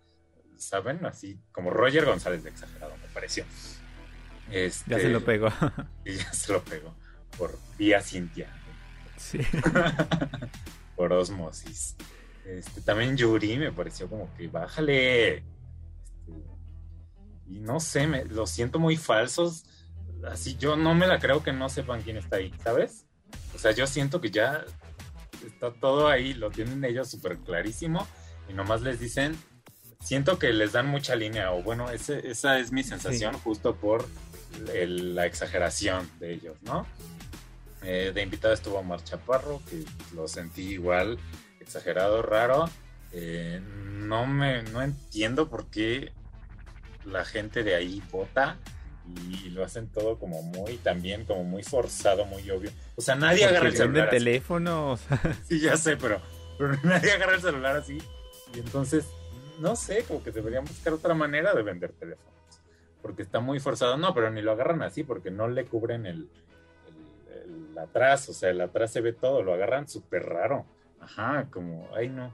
[0.56, 1.04] ¿Saben?
[1.06, 3.44] Así como Roger González de exagerado, me pareció.
[4.50, 5.48] Este, ya se lo pegó.
[6.04, 6.94] y ya se lo pegó.
[7.38, 8.48] Por vía Cintia.
[9.16, 9.38] Sí.
[10.96, 11.96] por osmosis.
[12.44, 15.36] Este, también Yuri me pareció como que bájale.
[15.36, 15.44] Este,
[17.46, 19.64] y no sé, me, lo siento muy falsos
[20.30, 23.06] así yo no me la creo que no sepan quién está ahí, ¿sabes?
[23.54, 24.64] O sea, yo siento que ya
[25.46, 28.06] está todo ahí, lo tienen ellos súper clarísimo
[28.48, 29.36] y nomás les dicen,
[30.00, 34.06] siento que les dan mucha línea, o bueno, esa es mi sensación justo por
[34.66, 36.86] la exageración de ellos, ¿no?
[37.82, 39.84] Eh, de invitado estuvo Mar Chaparro, que
[40.14, 41.18] lo sentí igual,
[41.60, 42.68] exagerado, raro.
[43.12, 46.12] Eh, no me no entiendo por qué
[47.04, 48.58] la gente de ahí vota
[49.06, 52.70] y lo hacen todo como muy también como muy forzado, muy obvio.
[52.96, 54.10] O sea, nadie agarra el celular.
[54.10, 54.98] de teléfono.
[55.48, 56.20] Sí, ya sé, pero,
[56.58, 57.98] pero nadie agarra el celular así.
[58.54, 59.06] Y entonces,
[59.58, 62.32] no sé, como que deberían buscar otra manera de vender teléfonos.
[63.02, 63.98] Porque está muy forzado.
[63.98, 66.30] No, pero ni lo agarran así porque no le cubren el,
[67.28, 68.28] el, atrás.
[68.30, 69.42] O sea, el atrás se ve todo.
[69.42, 70.64] Lo agarran súper raro.
[71.00, 72.32] Ajá, como, ay no.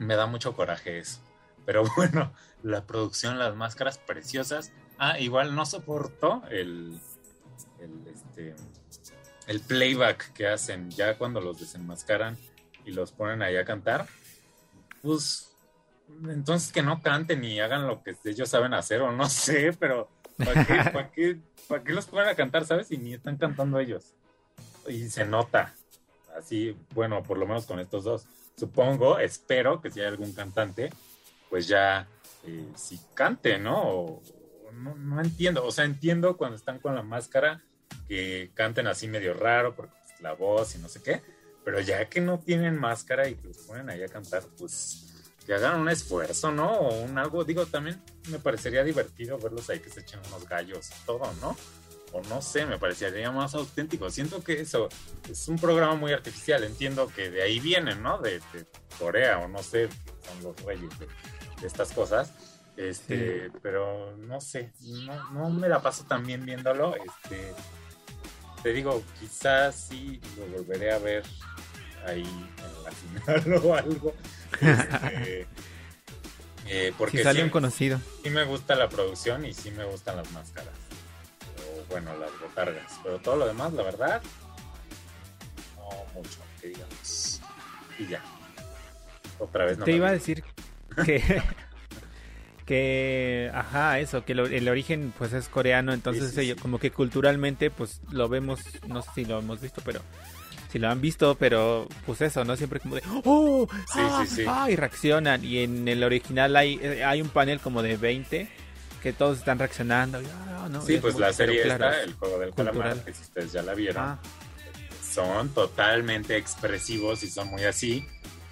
[0.00, 1.20] Me da mucho coraje eso.
[1.64, 2.32] Pero bueno,
[2.64, 4.72] la producción, las máscaras preciosas.
[4.98, 6.98] Ah, igual no soportó el,
[7.80, 8.54] el, este,
[9.46, 12.36] el playback que hacen ya cuando los desenmascaran
[12.84, 14.06] y los ponen ahí a cantar.
[15.02, 15.52] Pues
[16.28, 20.08] entonces que no canten y hagan lo que ellos saben hacer o no sé, pero
[20.38, 22.90] ¿para qué, para qué, para qué los ponen a cantar, sabes?
[22.90, 24.14] Y ni están cantando ellos.
[24.88, 25.74] Y se nota.
[26.36, 28.26] Así, bueno, por lo menos con estos dos.
[28.56, 30.90] Supongo, espero que si hay algún cantante,
[31.50, 32.06] pues ya
[32.44, 34.20] eh, si cante, ¿no?
[34.72, 37.62] No, entiendo, o sea, entiendo cuando están con la máscara
[38.08, 41.22] que canten así medio raro, porque pues, la voz y no sé qué,
[41.64, 45.08] pero ya que no tienen máscara y que los ponen ahí a cantar, pues
[45.44, 46.72] que hagan un esfuerzo, ¿no?
[46.72, 50.90] O un algo, digo, también me parecería divertido verlos ahí que se echen unos gallos
[51.04, 51.56] todo, ¿no?
[52.12, 54.10] O no sé, me parecería más auténtico.
[54.10, 54.88] Siento que eso
[55.30, 56.62] es un programa muy artificial.
[56.62, 58.18] Entiendo que de ahí vienen, ¿no?
[58.18, 58.40] De,
[58.98, 61.08] Corea o no sé, son los reyes de,
[61.66, 62.32] estas cosas.
[62.76, 64.72] Este, pero no sé,
[65.04, 66.94] no, no me la paso tan bien viéndolo.
[66.96, 67.54] Este,
[68.62, 71.22] te digo, quizás sí lo volveré a ver
[72.06, 74.14] ahí en la final o algo.
[74.60, 75.46] Este,
[76.66, 78.00] eh, porque si sale un conocido.
[78.22, 80.74] Sí me gusta la producción y sí me gustan las máscaras.
[81.58, 83.00] O bueno, las botargas.
[83.02, 84.22] Pero todo lo demás, la verdad,
[85.76, 87.40] no mucho, que digamos.
[87.98, 88.22] Y ya.
[89.38, 90.44] Otra vez no Te iba a decir
[91.04, 91.42] que
[92.72, 98.30] que ajá eso que el origen pues es coreano entonces como que culturalmente pues lo
[98.30, 100.00] vemos no sé si lo hemos visto pero
[100.70, 104.76] si lo han visto pero pues eso no siempre como de oh ah, ah, y
[104.76, 108.48] reaccionan y en el original hay eh, hay un panel como de 20
[109.02, 113.12] que todos están reaccionando ah, sí pues la serie está el juego del calamar que
[113.12, 114.18] si ustedes ya la vieron ah.
[115.06, 118.06] son totalmente expresivos y son muy así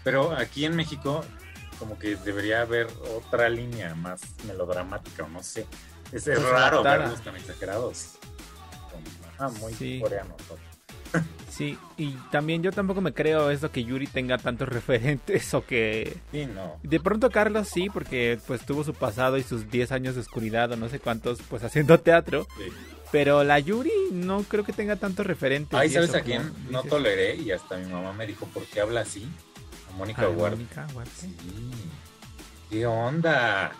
[0.04, 1.24] pero aquí en México
[1.80, 5.66] como que debería haber otra línea más melodramática o no sé.
[6.12, 8.18] Es, pues raro verlos tan exagerados.
[9.38, 9.98] Ah, muy sí.
[10.00, 10.36] coreano
[11.50, 16.18] Sí, y también yo tampoco me creo eso que Yuri tenga tantos referentes o que...
[16.30, 16.78] Sí, no.
[16.82, 20.70] De pronto Carlos sí, porque pues tuvo su pasado y sus 10 años de oscuridad
[20.72, 22.46] o no sé cuántos pues haciendo teatro.
[23.10, 25.78] Pero la Yuri no creo que tenga tantos referentes.
[25.78, 26.52] Ay, ¿sabes a quién?
[26.70, 29.26] No toleré y hasta mi mamá me dijo, ¿por qué habla así?
[29.96, 30.58] Mónica Ward.
[31.16, 31.36] Sí.
[32.68, 33.72] ¿Qué onda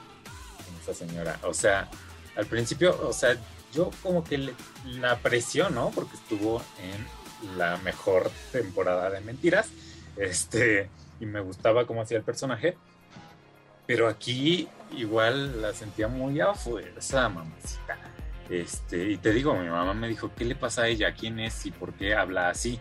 [0.83, 1.39] esa señora?
[1.45, 1.89] O sea,
[2.37, 3.37] al principio, o sea,
[3.73, 4.53] yo como que
[4.85, 5.91] la aprecio, ¿no?
[5.91, 9.69] Porque estuvo en la mejor temporada de Mentiras.
[10.17, 12.77] Este, y me gustaba cómo hacía el personaje.
[13.87, 17.99] Pero aquí igual la sentía muy a fuerza, mamacita.
[18.49, 21.15] Este, y te digo, mi mamá me dijo, ¿qué le pasa a ella?
[21.15, 22.81] ¿Quién es y por qué habla así?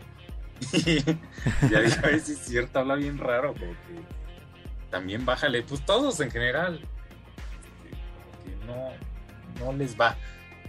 [1.71, 4.03] ya dije, a ver si es cierto, habla bien raro, porque
[4.89, 6.81] también bájale, pues todos en general,
[7.85, 8.91] este, no,
[9.59, 10.17] no les va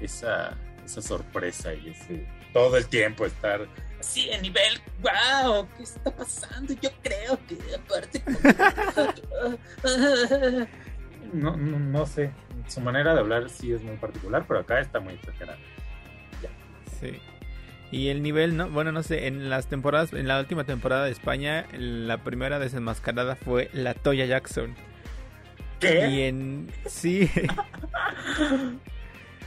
[0.01, 3.67] esa, esa sorpresa y ese todo el tiempo estar
[4.01, 6.73] así a nivel, wow, ¿qué está pasando?
[6.81, 8.23] Yo creo que aparte...
[11.33, 12.33] no, no, no sé,
[12.67, 15.59] su manera de hablar sí es muy particular, pero acá está muy exagerada.
[16.99, 17.21] Sí.
[17.91, 21.11] Y el nivel, no, bueno, no sé, en las temporadas, en la última temporada de
[21.11, 24.75] España, la primera desenmascarada fue la Toya Jackson.
[25.81, 26.09] ¿Qué?
[26.09, 27.31] Y en sí.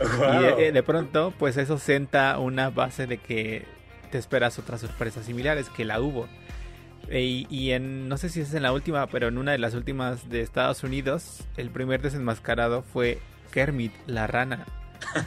[0.01, 3.65] Y eh, de, pronto, pues eso senta una base de que
[4.12, 6.27] te esperas otras sorpresas similares, que la hubo.
[7.10, 9.75] E, y, en, no sé si es en la última, pero en una de las
[9.75, 13.19] últimas de Estados Unidos, el primer desenmascarado fue
[13.51, 14.65] Kermit, la rana.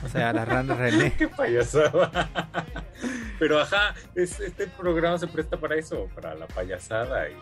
[0.05, 1.13] O sea, la rana René.
[1.19, 2.29] Qué payasada.
[3.39, 7.29] Pero ajá, este programa se presta para eso, para la payasada.
[7.29, 7.37] Y...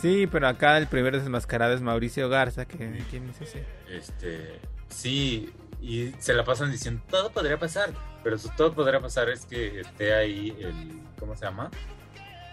[0.00, 2.76] Sí, pero acá el primer desmascarado es Mauricio Garza, que
[3.10, 3.64] ¿quién es ese?
[3.88, 7.90] Este, sí, y se la pasan diciendo, todo podría pasar,
[8.22, 11.70] pero su todo podría pasar es que esté ahí el, ¿cómo se llama?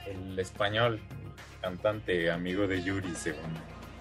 [0.08, 1.00] El español,
[1.62, 3.54] cantante, amigo de Yuri, según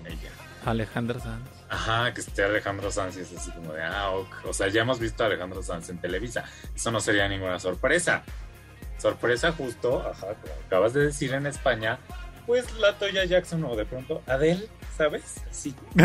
[0.04, 0.30] ella.
[0.64, 1.55] Alejandro Sanz.
[1.68, 4.12] Ajá, que esté Alejandro Sanz y es así como de, ah,
[4.44, 6.44] o sea, ya hemos visto a Alejandro Sanz en Televisa.
[6.74, 8.22] Eso no sería ninguna sorpresa.
[8.98, 11.98] Sorpresa justo, ajá, como acabas de decir en España,
[12.46, 15.42] pues la Toya Jackson o de pronto Adele, ¿sabes?
[15.50, 15.74] Sí.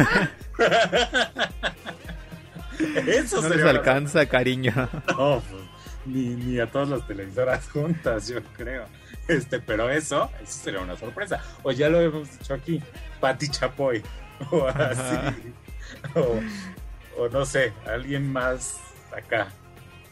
[3.05, 4.73] Eso no les alcanza, cariño.
[5.09, 5.63] No, pues,
[6.05, 8.85] ni, ni a todas las televisoras juntas, yo creo.
[9.27, 11.41] Este, pero eso, eso sería una sorpresa.
[11.63, 12.81] O ya lo hemos dicho aquí,
[13.19, 14.01] Patti Chapoy.
[14.51, 15.53] o así.
[17.17, 18.79] O, no sé, alguien más
[19.15, 19.49] acá.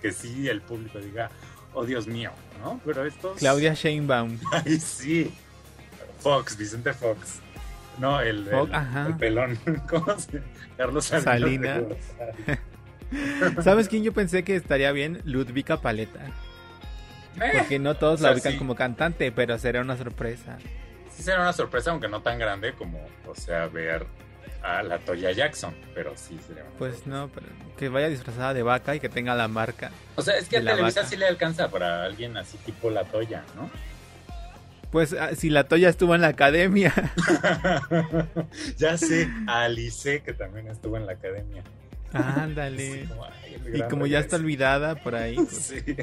[0.02, 1.30] Que sí el público diga,
[1.74, 2.80] oh Dios mío, ¿no?
[2.86, 3.38] Pero estos.
[3.38, 4.38] Claudia Sheinbaum.
[4.52, 5.34] Ay, sí.
[6.20, 7.40] Fox, Vicente Fox.
[7.98, 9.58] No, el, el, pelón.
[9.90, 10.42] ¿Cómo se
[10.78, 11.84] Carlos Salinas.
[13.62, 15.22] ¿Sabes quién yo pensé que estaría bien?
[15.26, 16.20] Ludvika Paleta.
[17.42, 20.58] Eh, Porque no todos la ubican como cantante, pero sería una sorpresa.
[21.20, 24.08] Sí, sería una sorpresa, aunque no tan grande como, o sea, ver
[24.64, 27.48] a la Toya Jackson, pero sí sería una Pues no, pero
[27.78, 29.92] que vaya disfrazada de vaca y que tenga la marca.
[30.16, 33.44] O sea, es que a Televisa sí le alcanza para alguien así tipo la Toya,
[33.58, 33.70] ¿no?
[34.92, 36.94] Pues ah, si la Toya estuvo en la academia.
[38.78, 41.64] ya sé, Alice que también estuvo en la academia.
[42.14, 43.10] Ándale.
[43.74, 45.36] y como ya está olvidada por ahí.
[45.36, 45.50] Pues.
[45.50, 45.98] Sí,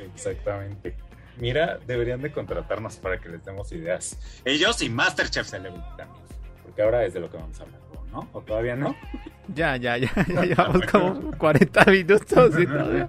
[0.00, 0.96] exactamente.
[1.38, 4.18] Mira, deberían de contratarnos para que les demos ideas.
[4.44, 6.24] Ellos y Masterchef Celebrity también.
[6.62, 7.80] Porque ahora es de lo que vamos a hablar,
[8.10, 8.28] ¿no?
[8.32, 8.96] ¿O todavía no?
[9.54, 13.08] Ya, ya, ya, ya llevamos como 40 minutos y todavía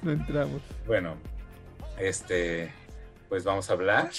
[0.00, 0.62] no entramos.
[0.86, 1.16] Bueno,
[1.98, 2.72] este,
[3.28, 4.10] pues vamos a hablar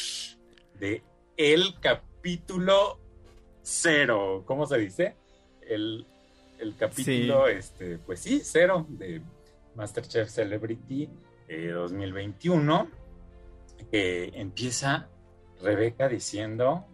[0.79, 1.01] de
[1.37, 2.99] el capítulo
[3.63, 4.43] cero.
[4.45, 5.15] ¿Cómo se dice?
[5.67, 6.05] El
[6.59, 9.21] el capítulo, este, pues sí, cero de
[9.75, 11.09] Masterchef Celebrity
[11.47, 12.87] 2021,
[13.79, 15.09] eh, que empieza
[15.61, 16.85] Rebeca diciendo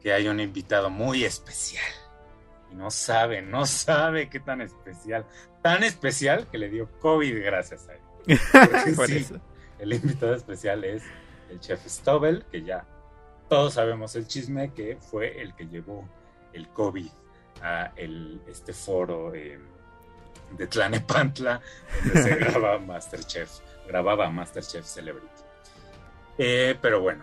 [0.00, 1.84] que hay un invitado muy especial.
[2.70, 5.26] Y no sabe, no sabe qué tan especial.
[5.62, 8.96] Tan especial que le dio COVID gracias a él.
[8.96, 9.40] Por eso.
[9.78, 11.02] El invitado especial es
[11.48, 12.84] el chef Stobel, que ya
[13.48, 16.06] todos sabemos el chisme que fue el que llevó
[16.52, 17.08] el COVID
[17.62, 21.62] a el, este foro de Tlanepantla,
[22.04, 23.50] donde se graba Masterchef,
[23.88, 25.29] grababa Masterchef Celebrity.
[26.42, 27.22] Eh, pero bueno,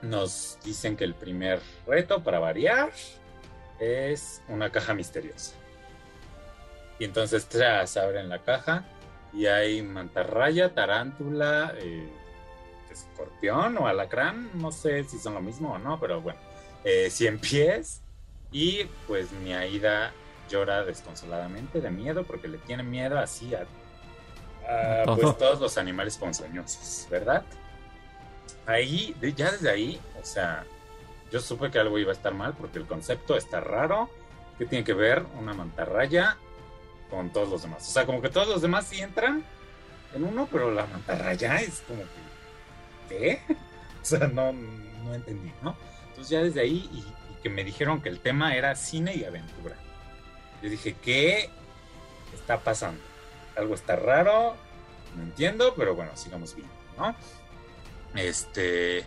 [0.00, 2.90] nos dicen que el primer reto para variar
[3.78, 5.54] es una caja misteriosa.
[6.98, 8.86] Y entonces tras abren la caja
[9.34, 12.08] y hay mantarraya, tarántula, eh,
[12.90, 16.40] escorpión o alacrán, no sé si son lo mismo o no, pero bueno,
[16.84, 18.00] eh, 100 pies,
[18.50, 20.10] y pues mi Aida
[20.48, 23.66] llora desconsoladamente de miedo porque le tiene miedo así a,
[25.04, 27.44] pues todos los animales ponzoñosos, ¿verdad?
[28.66, 30.64] Ahí, ya desde ahí, o sea,
[31.30, 34.08] yo supe que algo iba a estar mal porque el concepto está raro.
[34.58, 36.36] ¿Qué tiene que ver una mantarraya
[37.10, 37.88] con todos los demás?
[37.88, 39.44] O sea, como que todos los demás sí entran
[40.14, 43.42] en uno, pero la mantarraya es como que, ¿qué?
[44.02, 45.76] O sea, no, no entendí, ¿no?
[46.08, 47.04] Entonces ya desde ahí, y
[47.42, 49.76] que me dijeron que el tema era cine y aventura.
[50.62, 51.50] Yo dije, ¿qué
[52.34, 53.00] está pasando?
[53.56, 54.56] Algo está raro,
[55.16, 57.14] no entiendo, pero bueno, sigamos viendo, ¿no?
[58.14, 59.04] Este,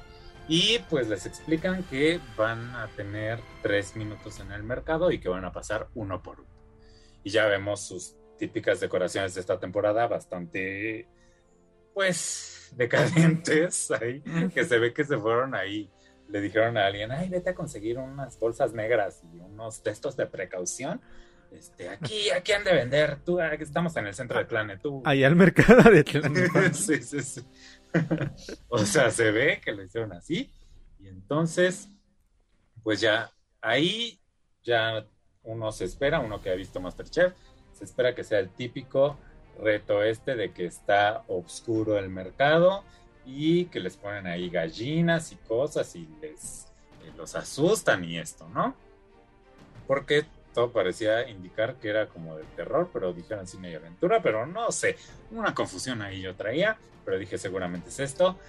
[0.48, 5.30] y pues les explican que van a tener tres minutos en el mercado y que
[5.30, 6.50] van a pasar uno por uno.
[7.24, 11.08] Y ya vemos sus típicas decoraciones de esta temporada bastante,
[11.94, 14.22] pues, decadentes ahí,
[14.54, 15.90] que se ve que se fueron ahí
[16.30, 20.26] le dijeron a alguien, ay, vete a conseguir unas bolsas negras y unos textos de
[20.26, 21.02] precaución.
[21.52, 25.02] Este, aquí, aquí han de vender, tú, estamos en el centro de Tlane, tú.
[25.06, 26.74] Ahí al mercado de Tlane.
[26.74, 27.42] sí, sí, sí.
[28.70, 30.52] o sea, se ve que lo hicieron así.
[31.00, 31.90] Y entonces,
[32.84, 33.32] pues ya,
[33.62, 34.20] ahí
[34.64, 35.06] ya
[35.44, 37.34] uno se espera, uno que ha visto Masterchef,
[37.74, 39.18] se espera que sea el típico
[39.60, 42.84] reto este de que está oscuro el mercado
[43.26, 46.66] y que les ponen ahí gallinas y cosas y les
[47.04, 48.76] eh, los asustan y esto, ¿no?
[49.88, 50.26] Porque
[50.56, 54.72] todo parecía indicar que era como de terror, pero dijeron cine y aventura, pero no
[54.72, 54.96] sé,
[55.32, 58.40] una confusión ahí yo traía, pero dije seguramente es esto.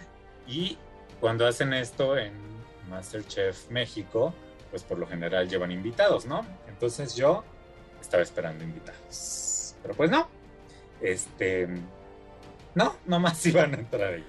[0.46, 0.78] Y
[1.20, 2.32] cuando hacen esto en
[2.88, 4.32] Masterchef México,
[4.70, 6.46] pues por lo general llevan invitados, ¿no?
[6.68, 7.42] Entonces yo
[8.00, 9.74] estaba esperando invitados.
[9.82, 10.28] Pero pues no.
[11.00, 11.68] Este.
[12.74, 14.28] No, nomás iban a entrar ellos.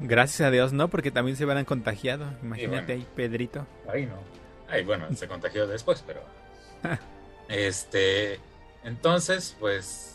[0.00, 2.26] Gracias a Dios, no, porque también se hubieran contagiado.
[2.42, 3.66] Imagínate ahí, Pedrito.
[3.88, 4.18] Ahí no.
[4.68, 6.22] Ahí, bueno, se contagió después, pero.
[7.48, 8.40] este.
[8.82, 10.10] Entonces, pues.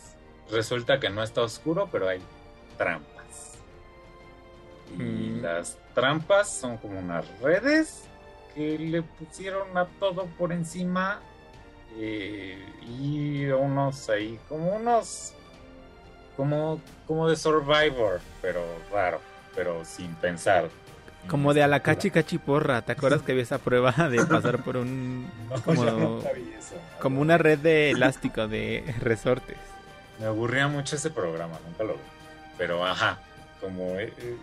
[0.50, 2.20] Resulta que no está oscuro, pero hay
[2.76, 3.52] trampas.
[4.98, 5.42] Y mm.
[5.42, 8.02] las trampas son como unas redes
[8.52, 11.20] que le pusieron a todo por encima.
[11.96, 15.34] Eh, y unos ahí, como unos.
[16.36, 19.20] Como, como de Survivor, pero raro
[19.54, 20.68] pero sin pensar.
[21.28, 24.76] Como de a la cachi cachiporra, ¿te acuerdas que había esa prueba de pasar por
[24.76, 25.30] un...
[25.64, 26.22] como,
[27.00, 29.58] como una red de elástico de resortes?
[30.18, 32.00] Me aburría mucho ese programa, nunca lo vi.
[32.58, 33.18] Pero ajá,
[33.60, 34.36] como eh, eh,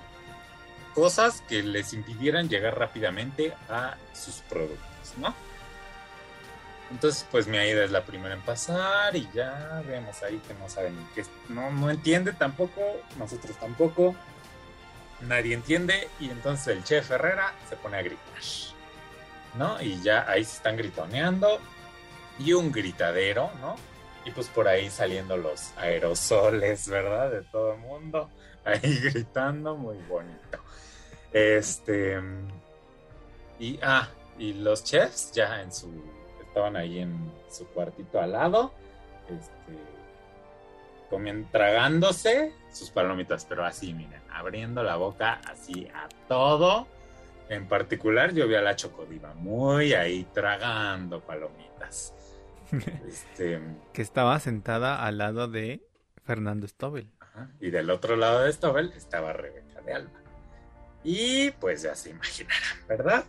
[0.93, 5.35] cosas que les impidieran llegar rápidamente a sus productos, ¿no?
[6.89, 10.69] Entonces, pues mi Aida es la primera en pasar y ya vemos ahí que no
[10.69, 12.81] saben qué, no, no entiende tampoco,
[13.19, 14.15] nosotros tampoco
[15.21, 18.43] nadie entiende y entonces el chef Herrera se pone a gritar.
[19.57, 19.81] ¿no?
[19.81, 21.59] Y ya ahí se están gritoneando
[22.39, 23.75] y un gritadero, ¿no?
[24.25, 27.31] Y pues por ahí saliendo los aerosoles, ¿verdad?
[27.31, 28.29] De todo el mundo,
[28.63, 30.59] ahí gritando, muy bonito.
[31.31, 32.19] Este.
[33.59, 36.03] Y, ah, y los chefs ya en su.
[36.41, 38.73] Estaban ahí en su cuartito al lado.
[41.09, 46.87] Comiendo, tragándose sus palomitas, pero así, miren, abriendo la boca así a todo.
[47.49, 52.13] En particular, yo vi a la Chocodiva muy ahí tragando palomitas.
[53.07, 53.61] Este,
[53.93, 55.81] que estaba sentada al lado de
[56.25, 57.09] Fernando Stobel.
[57.61, 60.19] Y del otro lado de Stobel estaba Rebeca de Alba.
[61.03, 63.23] Y pues ya se imaginarán, ¿verdad?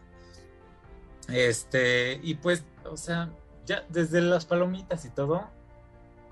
[1.29, 3.31] Este, y pues, o sea,
[3.67, 5.49] ya desde las palomitas y todo,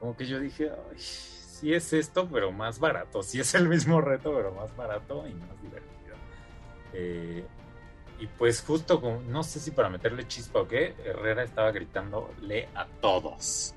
[0.01, 0.99] como que yo dije, ay,
[1.61, 3.23] sí es esto, pero más barato.
[3.23, 6.17] Sí es el mismo reto, pero más barato y más divertido.
[6.93, 7.45] Eh,
[8.19, 12.69] y pues justo, con, no sé si para meterle chispa o qué, Herrera estaba gritándole
[12.75, 13.75] a todos.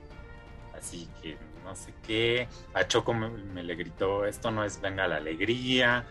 [0.77, 2.47] Así que no sé qué.
[2.73, 6.05] A Choco me, le gritó, esto no es venga la alegría.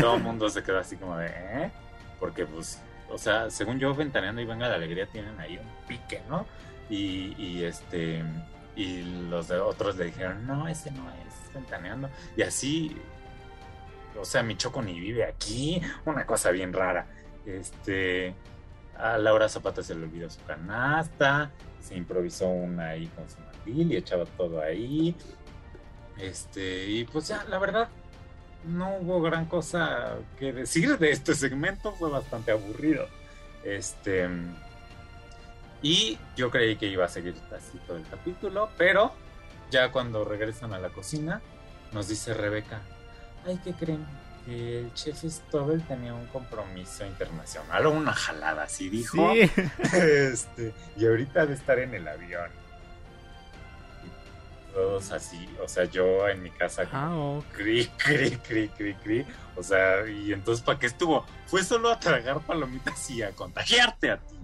[0.00, 1.70] Todo el mundo se quedó así como de, ¿eh?
[2.20, 6.22] Porque pues, o sea, según yo, Ventaneando y Venga la Alegría tienen ahí un pique,
[6.28, 6.46] ¿no?
[6.88, 8.22] Y, y este,
[8.76, 12.08] y los de otros le dijeron, no, ese no es Ventaneando.
[12.36, 12.96] Y así,
[14.18, 17.06] o sea, mi ni vive aquí, una cosa bien rara.
[17.44, 18.34] Este,
[18.96, 21.50] a Laura Zapata se le olvidó su canasta,
[21.80, 25.14] se improvisó una ahí con su mandil y echaba todo ahí.
[26.18, 27.88] Este, y pues ya, la verdad,
[28.64, 33.06] no hubo gran cosa que decir de este segmento, fue bastante aburrido.
[33.64, 34.28] Este,
[35.82, 39.12] y yo creí que iba a seguir así todo el capítulo, pero
[39.70, 41.40] ya cuando regresan a la cocina,
[41.92, 42.80] nos dice Rebeca,
[43.46, 44.06] ay, ¿qué creen?
[44.44, 49.32] que el chef Stobel tenía un compromiso internacional o una jalada, así dijo.
[49.92, 52.50] Este, y ahorita de estar en el avión.
[54.74, 59.26] todos así, o sea, yo en mi casa, ah, cri, cri, cri, cri, cri.
[59.56, 61.26] O sea, y entonces, ¿para qué estuvo?
[61.46, 64.36] Fue solo a tragar palomitas y a contagiarte a ti,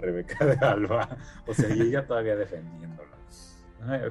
[0.00, 1.16] Rebeca de Alba.
[1.46, 3.10] O sea, y ella todavía defendiéndolo,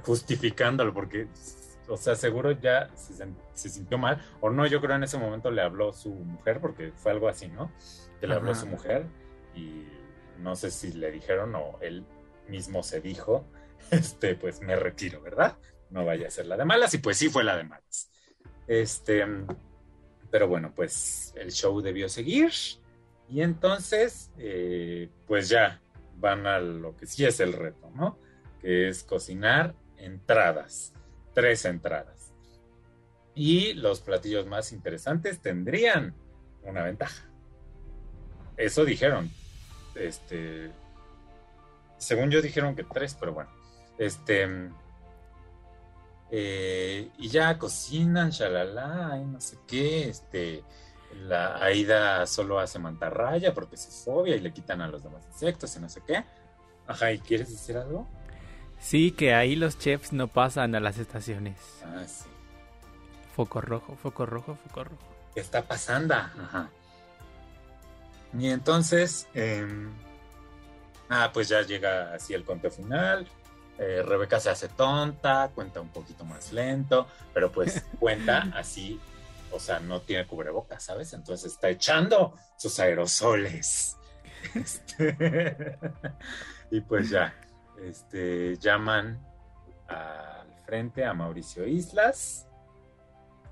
[0.04, 1.28] justificándolo, porque
[1.90, 5.62] o sea, seguro ya se, sintió mal, o no, yo creo en ese momento le
[5.62, 7.72] habló su mujer, porque fue algo así, ¿no?
[8.20, 9.06] Que le habló su mujer
[9.56, 9.88] y
[10.38, 12.06] no sé si le dijeron o él
[12.48, 13.46] mismo se dijo,
[13.92, 15.58] este, pues me retiro, ¿verdad?
[15.90, 18.12] No vaya a ser la de malas, y pues sí fue la de malas.
[18.68, 19.26] Este,
[20.30, 22.52] pero bueno, pues el show debió seguir,
[23.30, 25.82] y entonces, eh, pues ya
[26.18, 28.18] van a lo que sí es el reto, ¿no?
[28.62, 30.94] Que es cocinar entradas
[31.34, 32.34] tres entradas.
[33.34, 36.14] Y los platillos más interesantes tendrían
[36.64, 37.30] una ventaja.
[38.58, 39.32] Eso dijeron.
[39.96, 40.72] Este.
[41.98, 43.50] Según yo dijeron que tres, pero bueno.
[43.98, 44.48] Este.
[46.32, 50.10] Eh, y ya cocinan, shalala, y no sé qué.
[50.10, 50.64] Este.
[51.14, 55.76] La Aida solo hace mantarraya porque es fobia y le quitan a los demás insectos
[55.76, 56.24] y no sé qué.
[56.88, 58.08] Ajá, ¿y quieres decir algo?
[58.80, 61.58] Sí, que ahí los chefs no pasan a las estaciones.
[61.84, 62.26] Ah, sí.
[63.36, 65.04] Foco rojo, foco rojo, foco rojo.
[65.34, 66.16] ¿Qué está pasando?
[66.16, 66.70] Ajá.
[68.38, 69.92] Y entonces, em,
[71.10, 73.28] ah, pues ya llega así el conteo final.
[73.78, 79.00] Eh, Rebeca se hace tonta, cuenta un poquito más lento, pero pues cuenta así,
[79.52, 81.14] o sea, no tiene cubrebocas, ¿sabes?
[81.14, 83.96] Entonces está echando sus aerosoles.
[84.56, 85.78] Este,
[86.72, 87.36] y pues ya,
[87.84, 89.20] este, llaman
[89.90, 92.48] al frente a Mauricio Islas,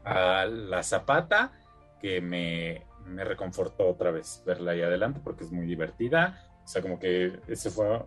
[0.06, 1.52] a la Zapata,
[2.00, 6.42] que me, reconfortó otra vez verla ahí adelante porque es muy divertida.
[6.64, 8.06] O sea, como que ese fue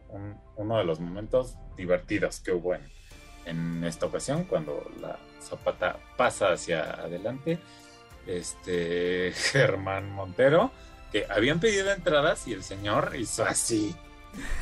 [0.56, 2.82] uno de los momentos divertidos que hubo en,
[3.44, 7.58] en esta ocasión, cuando la Zapata pasa hacia adelante.
[8.26, 10.70] Este Germán Montero,
[11.10, 13.94] que habían pedido entradas y el señor hizo así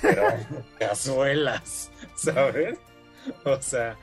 [0.01, 0.23] pero
[0.79, 2.79] cazuelas, ¿sabes?
[3.45, 3.97] O sea,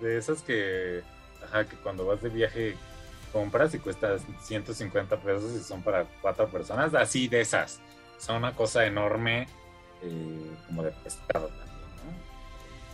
[0.00, 1.02] de esas que,
[1.44, 2.76] ajá, que cuando vas de viaje
[3.32, 7.80] compras y cuestas 150 pesos y son para cuatro personas, así de esas.
[8.18, 9.48] Son una cosa enorme,
[10.02, 12.12] eh, como de pescado también, ¿no?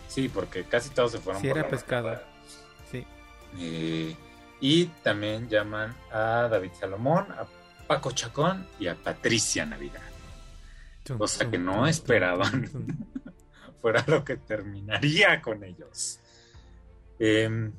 [0.08, 1.42] Sí, porque casi todos se fueron.
[1.42, 2.20] Sí, era pescado.
[3.58, 4.16] Eh,
[4.60, 7.46] y también llaman a David Salomón, a
[7.86, 10.02] Paco Chacón y a Patricia Navidad
[11.16, 12.68] cosa que no esperaban
[13.80, 16.20] fuera lo que terminaría con ellos.
[17.18, 17.72] Em,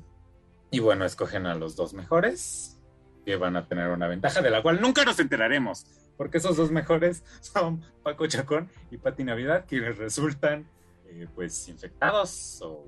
[0.70, 2.80] y bueno, escogen a los dos mejores,
[3.24, 6.70] que van a tener una ventaja de la cual nunca nos enteraremos, porque esos dos
[6.70, 10.66] mejores son Paco Chacón y Pati Navidad, quienes resultan
[11.06, 12.86] eh, pues infectados o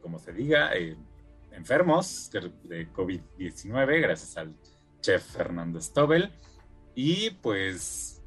[0.00, 0.96] como se diga, eh,
[1.56, 4.54] enfermos de COVID-19 gracias al
[5.00, 6.30] chef Fernando Stobel
[6.94, 8.22] y pues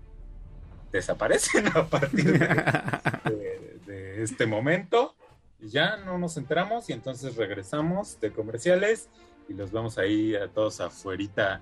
[0.91, 5.15] desaparecen a partir de, este momento.
[5.59, 9.09] Ya no nos enteramos y entonces regresamos de comerciales
[9.47, 11.61] y los vamos ahí a todos afuerita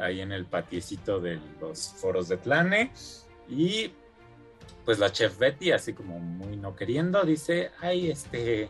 [0.00, 2.92] ahí en el patiecito de los foros de Tlane.
[3.48, 3.92] Y
[4.84, 8.68] pues la chef Betty así como muy no queriendo dice ay este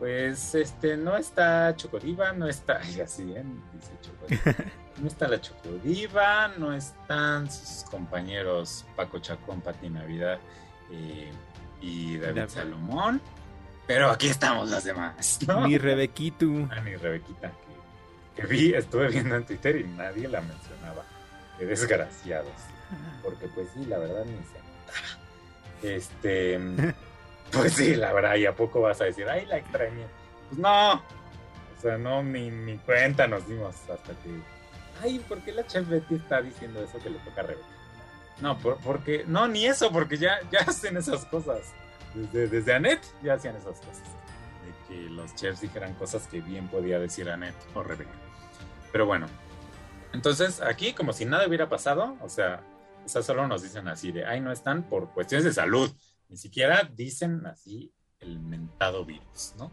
[0.00, 4.70] pues este no está Chocodiva, no está, así bien, dice Chocodiva.
[5.00, 10.38] No está la Chocodiva, no están sus compañeros Paco Chacón, Pati Navidad
[10.90, 11.30] eh,
[11.80, 13.18] y David Salomón.
[13.86, 15.66] Pero aquí estamos las demás, ¿no?
[15.66, 16.68] Ni Rebequitu.
[16.70, 17.50] Ah, ni Rebequita,
[18.36, 21.02] que, vi, estuve viendo en Twitter y nadie la mencionaba.
[21.58, 22.52] Qué desgraciados.
[23.22, 24.36] Porque pues sí, la verdad ni
[25.82, 26.60] se Este.
[27.52, 30.06] Pues sí, la verdad, ¿y a poco vas a decir, ay, la extrañé?
[30.48, 34.40] Pues no, o sea, no, ni, ni cuenta nos dimos hasta que,
[35.02, 37.66] ay, ¿por qué la chef Betty está diciendo eso que le toca a Rebeca?
[38.40, 41.72] No, porque, no, ni eso, porque ya, ya hacen esas cosas.
[42.14, 44.02] Desde, desde Annette ya hacían esas cosas.
[44.64, 48.10] De que los chefs dijeran cosas que bien podía decir Annette o Rebeca.
[48.92, 49.26] Pero bueno,
[50.12, 52.62] entonces aquí como si nada hubiera pasado, o sea,
[53.04, 55.90] o solo nos dicen así de, ay, no están por cuestiones de salud.
[56.30, 59.72] Ni siquiera dicen así el mentado virus, ¿no?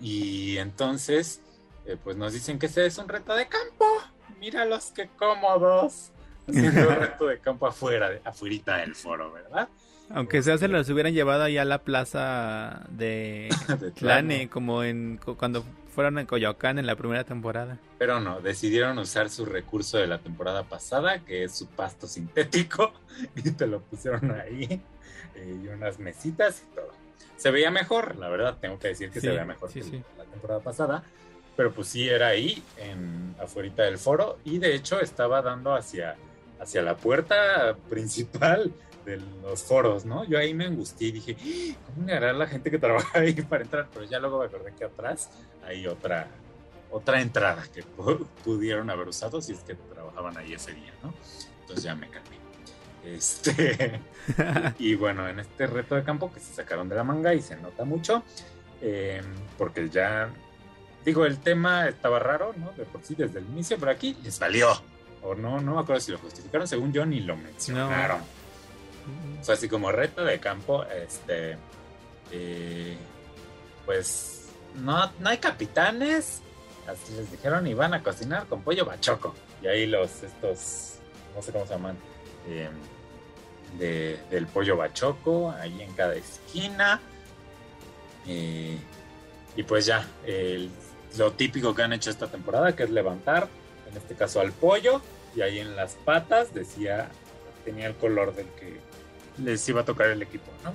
[0.00, 1.40] Y entonces,
[1.86, 3.84] eh, pues nos dicen que ese es un reto de campo.
[4.38, 6.12] Míralos qué cómodos.
[6.48, 9.68] Haciendo un reto de campo afuera, afuera del foro, ¿verdad?
[10.10, 15.64] Aunque sea se los hubieran llevado allá a la plaza de, de como en cuando
[15.94, 17.78] fueron a Coyoacán en la primera temporada.
[17.98, 22.92] Pero no, decidieron usar su recurso de la temporada pasada, que es su pasto sintético,
[23.36, 24.82] y te lo pusieron ahí.
[25.34, 26.90] Eh, y unas mesitas y todo.
[27.36, 29.82] Se veía mejor, la verdad, tengo que decir que se veía mejor que
[30.16, 31.04] la temporada pasada,
[31.56, 36.16] pero pues sí era ahí, en afuera del foro, y de hecho estaba dando hacia,
[36.60, 38.72] hacia la puerta principal
[39.04, 40.24] de los foros, ¿no?
[40.24, 41.76] Yo ahí me angustié y dije, ¡Ah!
[41.86, 43.88] ¿cómo le hará la gente que trabaja ahí para entrar?
[43.92, 45.30] Pero ya luego me acordé que atrás
[45.64, 46.28] hay otra,
[46.90, 47.82] otra entrada que
[48.44, 51.12] pudieron haber usado si es que trabajaban ahí ese día, ¿no?
[51.60, 52.43] Entonces ya me cambié.
[53.04, 54.00] Este,
[54.78, 57.56] y bueno, en este reto de campo que se sacaron de la manga y se
[57.56, 58.22] nota mucho,
[58.80, 59.22] eh,
[59.58, 60.30] porque ya,
[61.04, 62.72] digo, el tema estaba raro, ¿no?
[62.72, 64.68] De por sí desde el inicio, pero aquí les valió.
[65.22, 68.20] O no, no me acuerdo si lo justificaron, según yo ni lo mencionaron.
[69.40, 71.56] O sea, así como reto de campo, este,
[72.30, 72.96] eh,
[73.84, 76.40] pues no, no hay capitanes,
[76.86, 79.34] así les dijeron, y van a cocinar con pollo bachoco.
[79.62, 80.96] Y ahí los, estos,
[81.34, 81.96] no sé cómo se llaman,
[82.46, 82.68] eh,
[83.78, 87.00] del pollo bachoco, ahí en cada esquina.
[88.26, 88.78] Eh,
[89.56, 90.06] y pues ya,
[91.16, 93.48] lo típico que han hecho esta temporada, que es levantar,
[93.90, 95.00] en este caso al pollo,
[95.36, 97.10] y ahí en las patas decía,
[97.64, 98.78] tenía el color del que
[99.38, 100.74] les iba a tocar el equipo, ¿no?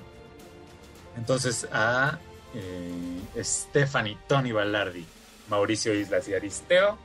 [1.17, 2.19] Entonces a
[2.53, 5.05] eh, Stephanie, Tony Ballardi,
[5.49, 6.97] Mauricio Islas y Aristeo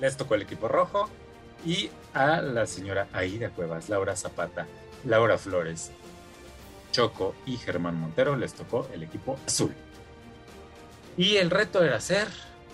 [0.00, 1.08] les tocó el equipo rojo
[1.64, 4.66] y a la señora Aida Cuevas, Laura Zapata,
[5.04, 5.90] Laura Flores,
[6.92, 9.74] Choco y Germán Montero les tocó el equipo azul.
[11.16, 12.28] Y el reto era hacer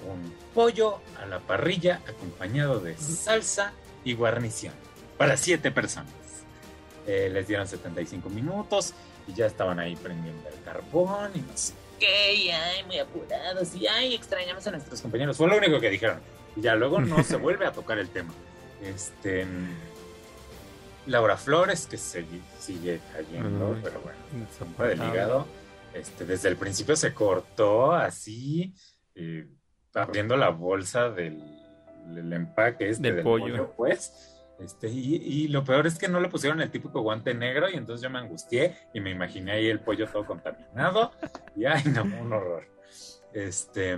[0.08, 3.72] un pollo a la parrilla acompañado de salsa
[4.04, 4.74] y guarnición
[5.18, 6.12] para siete personas.
[7.06, 8.94] Eh, les dieron 75 minutos
[9.26, 13.74] y ya estaban ahí prendiendo el carbón y no sé qué, y ay, muy apurados
[13.74, 15.36] y ay, extrañamos a nuestros compañeros.
[15.36, 16.20] Fue lo único que dijeron.
[16.56, 18.32] Y ya luego no se vuelve a tocar el tema.
[18.82, 19.46] Este.
[21.06, 25.46] Laura Flores, que sigue, sigue cayendo, pero bueno, fue del hígado.
[25.94, 28.74] Este, desde el principio se cortó así,
[29.14, 29.48] eh,
[29.94, 31.42] abriendo la bolsa del,
[32.32, 33.72] empaque este del, pollo.
[33.76, 34.36] pues.
[34.60, 38.02] Este, y, lo peor es que no le pusieron el típico guante negro y entonces
[38.02, 41.12] yo me angustié y me imaginé ahí el pollo todo contaminado
[41.56, 42.68] y ay no, un horror.
[43.32, 43.96] Este,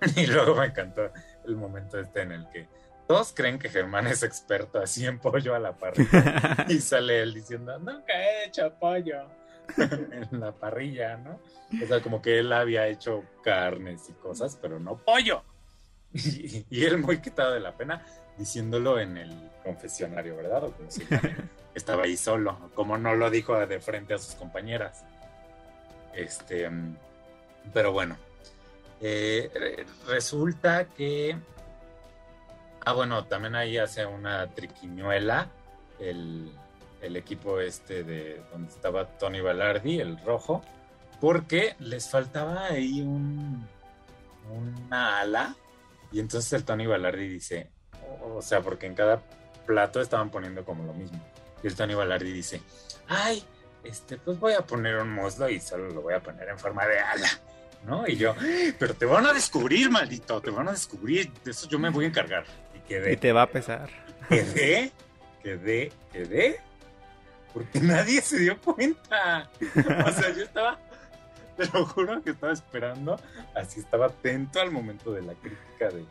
[0.16, 1.10] y luego me encantó
[1.44, 2.68] el momento este en el que
[3.06, 6.66] todos creen que Germán es experto así en pollo a la parrilla.
[6.68, 9.28] y sale él diciendo, nunca he hecho pollo
[9.76, 11.40] en la parrilla, ¿no?
[11.82, 15.42] O sea, como que él había hecho carnes y cosas, pero no pollo.
[16.70, 18.02] Y, él muy quitado de la pena
[18.38, 20.64] diciéndolo en el confesionario, ¿verdad?
[20.64, 21.02] O como si
[21.74, 25.04] estaba ahí solo, como no lo dijo de frente a sus compañeras.
[26.14, 26.70] Este,
[27.74, 28.16] pero bueno,
[29.00, 31.36] eh, resulta que
[32.88, 35.50] Ah, bueno, también ahí hace una triquiñuela
[35.98, 36.52] el,
[37.02, 40.62] el equipo este de donde estaba Tony Balardi, el rojo,
[41.20, 43.66] porque les faltaba ahí un,
[44.48, 45.56] una ala.
[46.12, 47.70] Y entonces el Tony Balardi dice,
[48.22, 49.20] o sea, porque en cada
[49.66, 51.20] plato estaban poniendo como lo mismo.
[51.64, 52.62] Y el Tony Balardi dice,
[53.08, 53.42] ay,
[53.82, 56.86] este, pues voy a poner un muslo y solo lo voy a poner en forma
[56.86, 57.28] de ala.
[57.84, 58.06] ¿No?
[58.06, 58.32] Y yo,
[58.78, 62.04] pero te van a descubrir, maldito, te van a descubrir, de eso yo me voy
[62.04, 62.44] a encargar.
[62.86, 63.12] Y quedé.
[63.12, 63.90] Y te va a pesar.
[64.28, 64.92] Quedé,
[65.42, 66.60] quedé, quedé,
[67.54, 69.48] porque nadie se dio cuenta.
[70.06, 70.78] O sea, yo estaba,
[71.56, 73.20] te lo juro que estaba esperando,
[73.54, 76.04] así estaba atento al momento de la crítica de,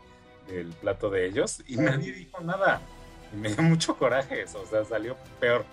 [0.52, 2.80] del plato de ellos y nadie dijo nada.
[3.32, 5.64] Y me dio mucho coraje eso, o sea, salió peor.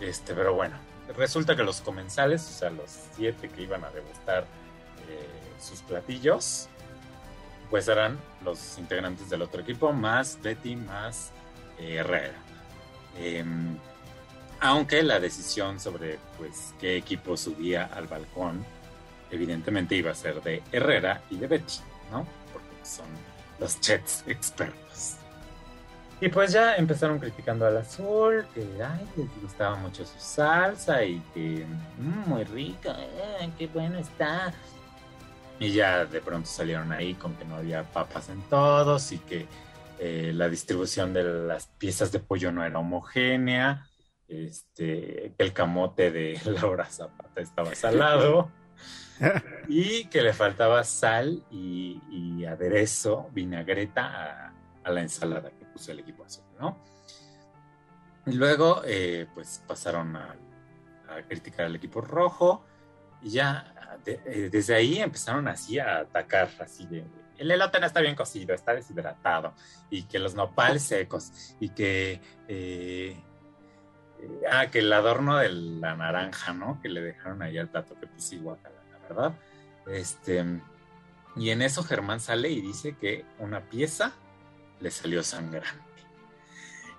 [0.00, 0.76] Este, pero bueno,
[1.16, 4.44] resulta que los comensales, o sea, los siete que iban a degustar
[5.08, 5.28] eh,
[5.60, 6.68] sus platillos,
[7.70, 11.32] pues eran los integrantes del otro equipo, más Betty, más
[11.78, 12.34] eh, Herrera.
[13.18, 13.76] Em,
[14.60, 18.64] aunque la decisión sobre pues qué equipo subía al balcón,
[19.30, 22.26] evidentemente iba a ser de Herrera y de Betty, ¿no?
[22.52, 23.06] Porque son
[23.58, 25.16] los Jets expertos.
[26.20, 31.20] Y pues ya empezaron criticando al azul, que ay, les gustaba mucho su salsa y
[31.34, 31.66] que
[31.98, 34.54] mm, muy rica, eh, qué bueno está.
[35.60, 39.46] Y ya de pronto salieron ahí con que no había papas en todos y que
[39.98, 43.86] eh, la distribución de las piezas de pollo no era homogénea,
[44.28, 48.50] este, que el camote de Laura Zapata estaba salado
[49.68, 54.52] y que le faltaba sal y, aderezo, vinagreta
[54.84, 56.76] a, la ensalada que puso el equipo azul, ¿no?
[58.26, 60.36] Y luego, eh, pues pasaron a,
[61.28, 62.64] criticar al equipo rojo
[63.24, 63.74] y ya
[64.06, 67.04] eh, desde ahí empezaron así a atacar, así de,
[67.38, 69.54] el elote no está bien cocido, está deshidratado
[69.90, 72.20] y que los nopales secos y que...
[72.48, 73.16] Eh,
[74.50, 76.80] ah, que el adorno de la naranja, ¿no?
[76.80, 78.58] Que le dejaron ahí al plato, que pues igual
[79.08, 79.34] ¿verdad?
[79.86, 80.44] Este,
[81.36, 84.12] y en eso Germán sale y dice que una pieza
[84.80, 85.83] le salió sangrante.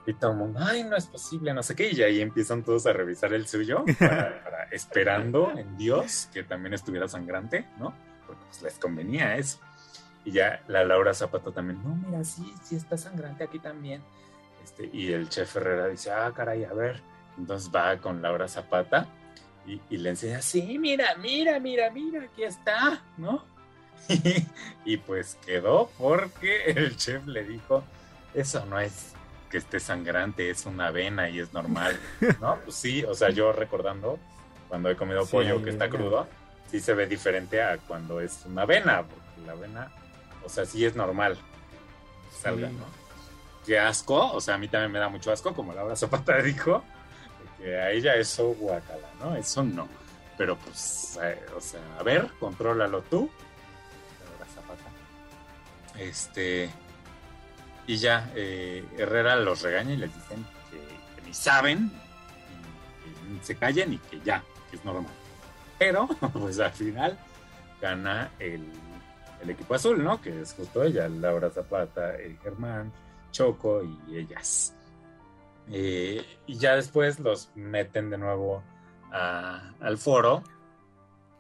[0.06, 1.92] Y todo el mundo, ay, no es posible, no sé qué.
[1.92, 3.84] Y ahí empiezan todos a revisar el suyo,
[4.72, 7.94] esperando en Dios que también estuviera sangrante, ¿no?
[8.28, 9.60] Porque pues les convenía eso.
[10.24, 14.02] Y ya la Laura Zapato también, no, mira, sí, sí está sangrante aquí también.
[14.64, 17.02] Este, y el chef Herrera dice, ah, caray, a ver.
[17.38, 19.08] Entonces va con Laura Zapata
[19.68, 23.44] y, le enseña, sí, mira, mira, mira, mira, aquí está, ¿no?
[24.86, 27.84] Y, pues quedó porque el chef le dijo,
[28.34, 29.14] eso no es
[29.50, 32.00] que esté sangrante, es una avena y es normal,
[32.42, 32.58] ¿no?
[32.64, 34.20] Pues sí, o sea, yo recordando
[34.68, 36.28] cuando he comido pollo que está crudo,
[36.70, 39.92] sí se ve diferente a cuando es una avena, porque la avena,
[40.44, 41.38] o sea, sí es normal
[42.46, 42.86] salga, ¿no?
[43.66, 46.84] Qué asco, o sea, a mí también me da mucho asco, como Laura Zapata dijo,
[47.60, 49.36] a ella eso guacala, ¿no?
[49.36, 49.88] Eso no.
[50.38, 53.30] Pero pues, eh, o sea, a ver, contrólalo tú.
[54.54, 54.84] Zapata.
[55.98, 56.70] Este.
[57.88, 61.92] Y ya, eh, Herrera los regaña y les dicen que, ni saben,
[63.40, 65.14] que se callen y que ya, que es normal.
[65.78, 67.18] Pero, pues al final
[67.82, 68.64] gana el,
[69.42, 70.22] el equipo azul, ¿no?
[70.22, 72.92] Que es justo ella, Laura Zapata, el Germán,
[73.32, 74.74] Choco y ellas.
[75.72, 78.64] Eh, y ya después los meten de nuevo
[79.12, 80.44] al foro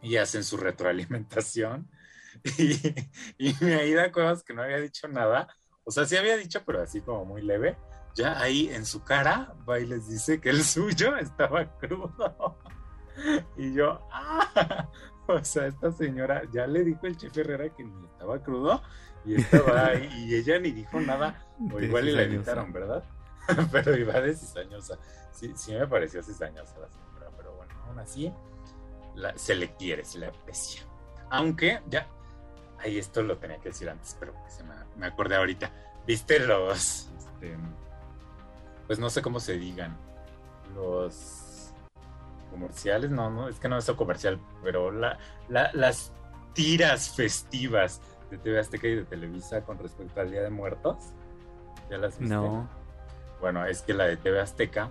[0.01, 1.89] y hacen su retroalimentación.
[2.57, 2.99] Y,
[3.37, 5.47] y Aida Cuevas, que no había dicho nada,
[5.85, 7.77] o sea, sí había dicho, pero así como muy leve,
[8.15, 12.57] ya ahí en su cara va y les dice que el suyo estaba crudo.
[13.55, 14.89] Y yo, ah,
[15.27, 18.81] o sea, esta señora ya le dijo el chef Herrera que ni estaba crudo
[19.23, 23.05] y estaba ahí y ella ni dijo nada, o igual y la invitaron, ¿verdad?
[23.71, 24.99] pero iba de cizañosa.
[25.31, 28.33] Sí, sí me pareció cizañosa la señora, pero bueno, aún así
[29.35, 30.83] se le quiere, se le aprecia.
[31.29, 32.07] Aunque ya,
[32.79, 35.71] ahí esto lo tenía que decir antes, pero se me, acordé ahorita.
[36.05, 37.57] ¿Viste los, este,
[38.87, 39.97] pues no sé cómo se digan,
[40.75, 41.73] los
[42.51, 43.09] comerciales?
[43.11, 45.17] No, no, es que no es comercial, pero la,
[45.49, 46.11] las
[46.53, 50.97] tiras festivas de TV Azteca y de Televisa con respecto al Día de Muertos.
[51.89, 52.33] ¿Ya las viste?
[52.33, 52.67] No.
[53.41, 54.89] Bueno, es que la de TV Azteca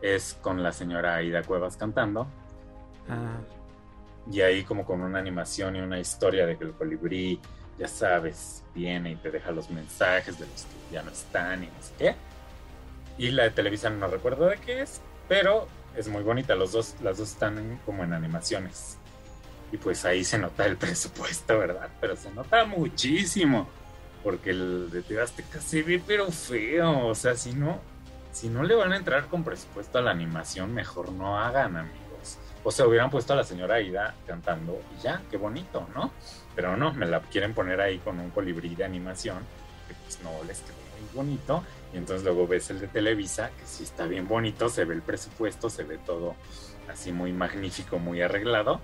[0.00, 2.26] es con la señora Aida Cuevas cantando.
[3.08, 3.38] Ah.
[4.30, 7.40] Y ahí como con una animación y una historia de que el colibrí,
[7.78, 11.66] ya sabes, viene y te deja los mensajes de los que ya no están y
[11.66, 12.14] no sé qué.
[13.18, 16.54] Y la de Televisa no recuerdo de qué es, pero es muy bonita.
[16.54, 18.98] Los dos, las dos están como en animaciones.
[19.72, 21.88] Y pues ahí se nota el presupuesto, ¿verdad?
[22.00, 23.68] Pero se nota muchísimo.
[24.22, 27.80] porque el de TV Azteca se ve pero feo, o sea, si no,
[28.32, 32.01] si no le van a entrar con presupuesto a la animación, mejor no hagan, amigos.
[32.64, 36.12] O sea, hubieran puesto a la señora Aida cantando y ya, qué bonito, ¿no?
[36.54, 39.38] Pero no, me la quieren poner ahí con un colibrí de animación,
[39.88, 41.64] que pues no les quedó muy bonito.
[41.92, 45.02] Y entonces luego ves el de Televisa, que sí está bien bonito, se ve el
[45.02, 46.36] presupuesto, se ve todo
[46.90, 48.80] así muy magnífico, muy arreglado.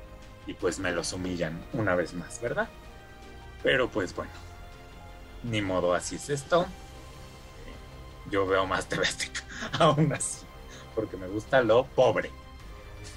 [0.46, 2.68] Y pues me los humillan una vez más, ¿verdad?
[3.62, 4.32] Pero pues bueno,
[5.44, 6.66] ni modo, así es esto.
[8.30, 9.06] Yo veo más TV
[9.78, 10.44] aún así,
[10.94, 12.30] porque me gusta lo pobre.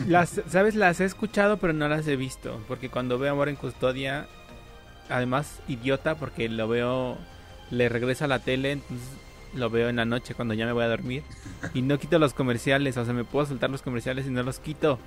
[0.07, 0.75] Las, ¿Sabes?
[0.75, 2.61] Las he escuchado, pero no las he visto.
[2.67, 4.27] Porque cuando veo Amor en Custodia,
[5.09, 7.17] además, idiota, porque lo veo,
[7.69, 9.07] le regreso a la tele, entonces
[9.53, 11.23] lo veo en la noche cuando ya me voy a dormir.
[11.73, 14.59] Y no quito los comerciales, o sea, me puedo soltar los comerciales y no los
[14.59, 14.99] quito.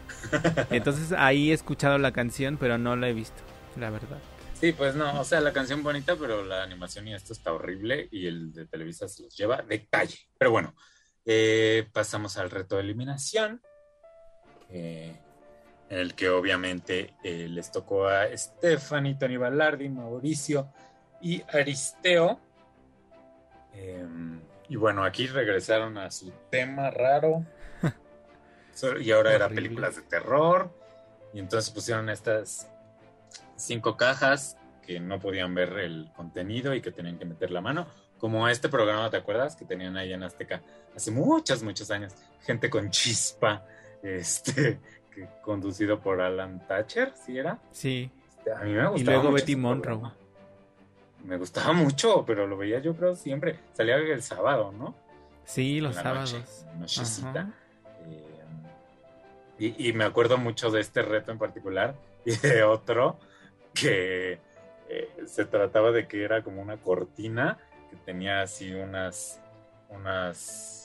[0.70, 3.42] Entonces ahí he escuchado la canción, pero no la he visto,
[3.78, 4.18] la verdad.
[4.60, 8.08] Sí, pues no, o sea, la canción bonita, pero la animación y esto está horrible
[8.10, 10.18] y el de Televisa se los lleva de calle.
[10.38, 10.74] Pero bueno,
[11.26, 13.60] eh, pasamos al reto de eliminación,
[14.70, 15.18] en
[15.88, 20.68] el que obviamente eh, les tocó a Stephanie, Tony Ballardi, Mauricio
[21.20, 22.40] y Aristeo.
[23.72, 27.44] Em, y bueno, aquí regresaron a su tema raro.
[29.00, 30.70] y ahora era películas de terror.
[31.32, 32.68] Y entonces pusieron estas
[33.56, 34.56] cinco cajas
[34.86, 37.86] que no podían ver el contenido y que tenían que meter la mano.
[38.18, 39.56] Como este programa, ¿te acuerdas?
[39.56, 40.62] Que tenían ahí en Azteca
[40.94, 42.14] hace muchos, muchos años.
[42.40, 43.64] Gente con chispa,
[44.04, 44.78] este,
[45.14, 47.58] que, conducido por Alan Thatcher, ¿sí era?
[47.72, 48.10] Sí.
[48.28, 49.00] Este, a mí me gustaba.
[49.00, 50.10] Y luego Betty Monroe.
[51.24, 53.58] Me gustaba mucho, pero lo veía yo creo siempre.
[53.72, 54.94] Salía el sábado, ¿no?
[55.44, 56.66] Sí, los sábados.
[56.78, 57.50] nochecita.
[58.06, 58.42] Eh,
[59.58, 61.94] y, y me acuerdo mucho de este reto en particular
[62.26, 63.18] y de otro
[63.72, 64.38] que
[64.88, 67.58] eh, se trataba de que era como una cortina
[67.90, 69.40] que tenía así unas,
[69.88, 70.83] unas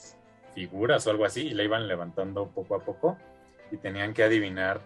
[0.54, 3.18] figuras o algo así y la iban levantando poco a poco
[3.70, 4.80] y tenían que adivinar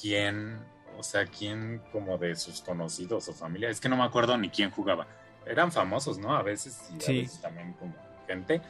[0.00, 0.58] quién,
[0.98, 4.48] o sea, quién como de sus conocidos o familia, es que no me acuerdo ni
[4.48, 5.06] quién jugaba.
[5.44, 6.36] Eran famosos, ¿no?
[6.36, 7.94] A veces y a veces también como
[8.26, 8.60] gente.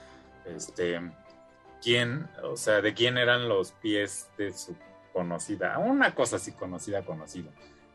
[0.47, 1.01] Este,
[1.83, 4.75] quién, o sea, de quién eran los pies de su
[5.13, 7.51] conocida, una cosa así conocida, conocida.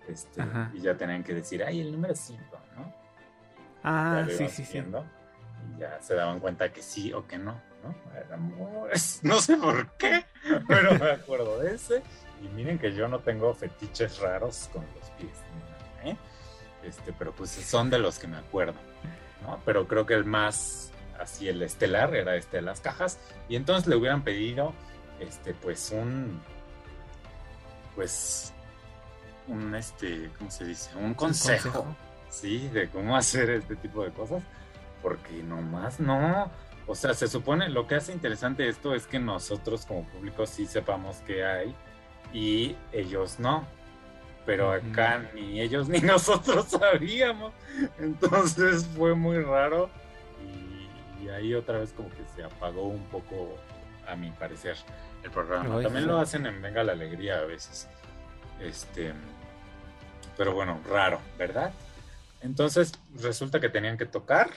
[0.07, 0.41] Este,
[0.73, 2.43] y ya tenían que decir, ay, el número 5,
[2.77, 2.93] ¿no?
[3.83, 4.77] Ah, sí, sí, sí.
[4.77, 8.87] Y ya se daban cuenta que sí o que no, ¿no?
[9.23, 10.25] no sé por qué,
[10.67, 12.01] pero me acuerdo de ese.
[12.41, 15.37] Y miren que yo no tengo fetiches raros con los pies,
[16.03, 16.15] ¿eh?
[16.83, 18.75] Este, pero pues son de los que me acuerdo,
[19.41, 19.59] ¿no?
[19.65, 23.19] Pero creo que el más, así el estelar era este de las cajas.
[23.49, 24.73] Y entonces le hubieran pedido,
[25.19, 26.39] este, pues un,
[27.95, 28.53] pues
[29.47, 30.95] un, este, ¿cómo se dice?
[30.95, 31.85] Un consejo,
[32.29, 34.43] sí, de cómo hacer este tipo de cosas,
[35.01, 36.51] porque nomás no,
[36.87, 40.65] o sea, se supone, lo que hace interesante esto es que nosotros como público sí
[40.65, 41.75] sepamos qué hay
[42.33, 43.67] y ellos no,
[44.45, 47.53] pero acá ni ellos ni nosotros sabíamos,
[47.99, 49.89] entonces fue muy raro
[50.41, 53.57] y, y ahí otra vez como que se apagó un poco,
[54.07, 54.77] a mi parecer,
[55.23, 55.81] el programa.
[55.81, 57.89] También lo hacen en Venga la Alegría a veces.
[58.61, 59.13] Este,
[60.37, 61.73] pero bueno, raro, ¿verdad?
[62.41, 64.49] Entonces resulta que tenían que tocar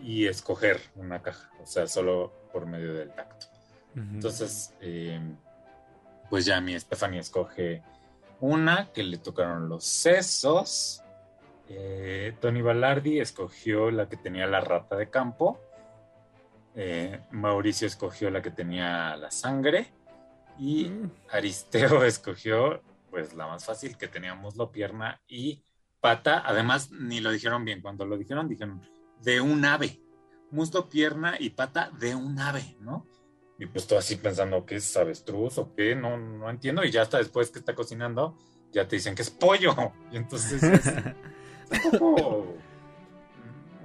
[0.00, 3.46] y escoger una caja, o sea, solo por medio del tacto.
[3.94, 5.18] Entonces, eh,
[6.28, 7.82] pues ya mi Stephanie escoge
[8.40, 11.02] una que le tocaron los sesos.
[11.68, 15.58] Eh, Tony Ballardi escogió la que tenía la rata de campo.
[16.74, 19.92] Eh, Mauricio escogió la que tenía la sangre.
[20.58, 21.10] Y mm.
[21.30, 25.64] Aristeo escogió pues la más fácil, que teníamos la pierna y
[26.00, 26.42] pata.
[26.44, 27.80] Además, ni lo dijeron bien.
[27.80, 28.82] Cuando lo dijeron, dijeron
[29.22, 30.00] de un ave.
[30.50, 33.06] Muslo, pierna y pata de un ave, ¿no?
[33.58, 35.96] Y pues estoy así pensando, ¿qué es avestruz o qué?
[35.96, 36.84] No, no entiendo.
[36.84, 38.36] Y ya hasta después que está cocinando,
[38.72, 39.74] ya te dicen que es pollo.
[40.12, 40.92] Y entonces es
[42.00, 42.56] un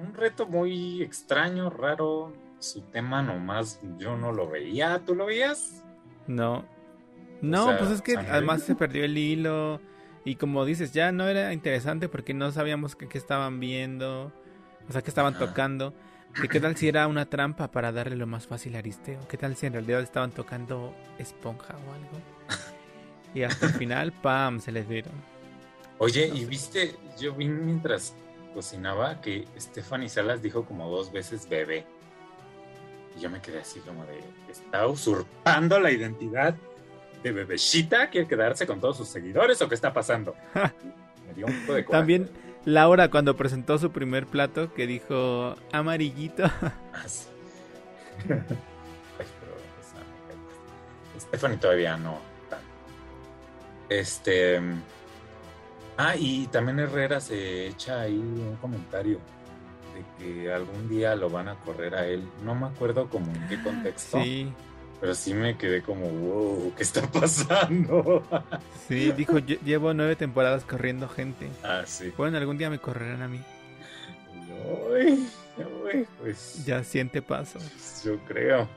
[0.01, 2.33] un reto muy extraño, raro.
[2.59, 5.01] Su tema nomás yo no lo veía.
[5.05, 5.83] ¿Tú lo veías?
[6.27, 6.63] No,
[7.41, 9.81] no, pues es que además se perdió el hilo.
[10.23, 14.31] Y como dices, ya no era interesante porque no sabíamos qué, estaban viendo.
[14.89, 15.93] O sea, qué estaban tocando.
[16.49, 19.19] qué tal si era una trampa para darle lo más fácil a Aristeo?
[19.27, 22.17] ¿Qué tal si en realidad estaban tocando esponja o algo?
[23.33, 24.59] Y hasta el final, ¡pam!
[24.59, 25.13] se les dieron.
[25.99, 26.95] Oye, ¿y viste?
[27.17, 28.13] Yo vi mientras
[28.53, 31.85] cocinaba que Stephanie Salas dijo como dos veces bebé.
[33.15, 34.19] Y yo me quedé así como de,
[34.49, 36.55] está usurpando la identidad
[37.23, 40.35] de Bebecita quiere quedarse con todos sus seguidores o qué está pasando.
[41.27, 42.29] Me dio un poco de También
[42.65, 46.43] Laura cuando presentó su primer plato que dijo amarillito.
[46.93, 47.27] Ah, sí.
[48.29, 49.55] Ay, pero,
[51.19, 52.19] Stephanie todavía no.
[53.89, 54.59] Este.
[55.97, 59.19] Ah, y también Herrera se echa ahí un comentario
[59.93, 62.23] de que algún día lo van a correr a él.
[62.43, 64.21] No me acuerdo como en qué ah, contexto.
[64.21, 64.53] Sí.
[65.01, 68.23] Pero sí me quedé como, wow, ¿qué está pasando?
[68.87, 71.47] Sí, dijo, llevo nueve temporadas corriendo gente.
[71.63, 72.13] Ah, sí.
[72.17, 73.39] Bueno, algún día me correrán a mí.
[74.89, 75.27] Uy,
[75.57, 76.65] uy, pues.
[76.65, 77.57] Ya siente paso.
[78.03, 78.67] Yo creo.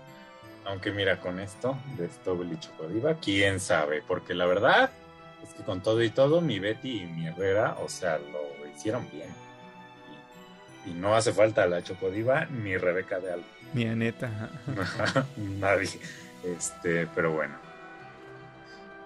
[0.66, 4.90] Aunque mira, con esto de Stobel y Chocodiva, quién sabe, porque la verdad
[5.42, 9.06] es que con todo y todo, mi Betty y mi Herrera, o sea, lo hicieron
[9.12, 9.28] bien.
[10.86, 13.46] Y, no hace falta la Chocodiva ni Rebeca de Alba.
[13.72, 14.50] Ni Aneta.
[15.36, 15.98] Nadie.
[16.44, 17.54] Este, pero bueno.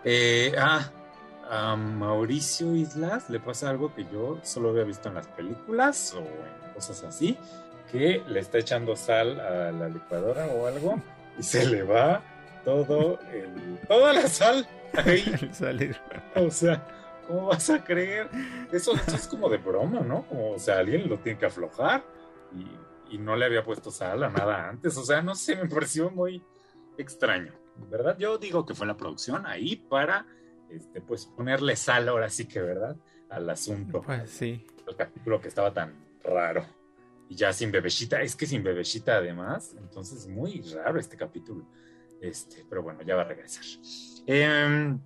[0.04, 0.90] Eh, ah,
[1.50, 6.20] a Mauricio Islas le pasa algo que yo solo había visto en las películas o
[6.20, 7.38] en cosas así,
[7.90, 11.00] que le está echando sal a la licuadora o algo
[11.38, 12.22] y se le va
[12.64, 15.24] todo el, toda la sal ahí.
[15.52, 15.96] Salir.
[16.34, 16.86] O sea,
[17.28, 18.28] ¿cómo vas a creer?
[18.72, 20.26] Eso, es como de broma, ¿no?
[20.30, 22.04] o sea, alguien lo tiene que aflojar
[22.52, 24.96] y, y, no le había puesto sal a nada antes.
[24.96, 26.42] O sea, no sé, me pareció muy
[26.96, 27.52] extraño,
[27.90, 28.16] ¿verdad?
[28.18, 30.26] Yo digo que fue la producción ahí para,
[30.70, 32.96] este, pues, ponerle sal ahora sí que, ¿verdad?
[33.28, 34.02] Al asunto.
[34.02, 34.66] Pues sí.
[34.86, 36.64] El capítulo que estaba tan raro.
[37.28, 41.66] Y ya sin bebecita, es que sin bebecita además, entonces muy raro este capítulo.
[42.22, 43.64] Este, pero bueno, ya va a regresar.
[44.26, 44.98] Em,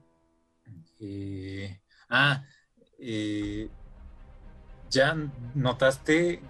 [1.01, 1.82] eh,
[2.13, 2.45] ah,
[2.99, 3.69] eh,
[4.91, 5.17] ya
[5.55, 6.41] notaste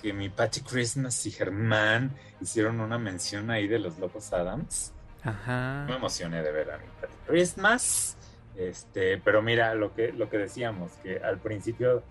[0.00, 4.92] que mi Patty Christmas y Germán hicieron una mención ahí de los Locos Adams.
[5.22, 5.84] Ajá.
[5.88, 8.16] Me emocioné de ver a mi Patty Christmas.
[8.56, 12.02] Este, pero mira lo que, lo que decíamos, que al principio,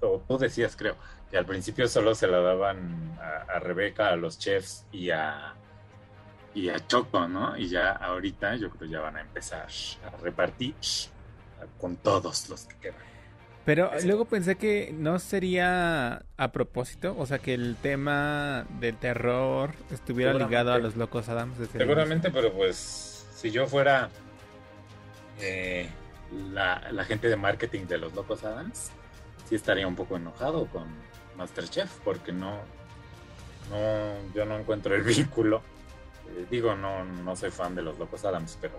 [0.00, 0.96] o tú decías, creo,
[1.30, 5.54] que al principio solo se la daban a, a Rebeca, a los chefs y a
[6.54, 7.56] y a Choco, ¿no?
[7.56, 9.68] Y ya ahorita yo creo ya van a empezar
[10.04, 10.74] a repartir
[11.80, 13.12] con todos los que quedan.
[13.64, 19.70] Pero luego pensé que no sería a propósito, o sea, que el tema del terror
[19.92, 21.54] estuviera ligado a los locos Adams.
[21.70, 24.10] Seguramente, pero pues si yo fuera
[25.40, 25.88] eh,
[26.52, 28.90] la, la, gente de marketing de los locos Adams,
[29.48, 30.86] sí estaría un poco enojado con
[31.36, 32.58] Masterchef, porque no,
[33.70, 35.62] no, yo no encuentro el vínculo
[36.36, 38.74] eh, digo, no, no soy fan de los Locos Adams, pero.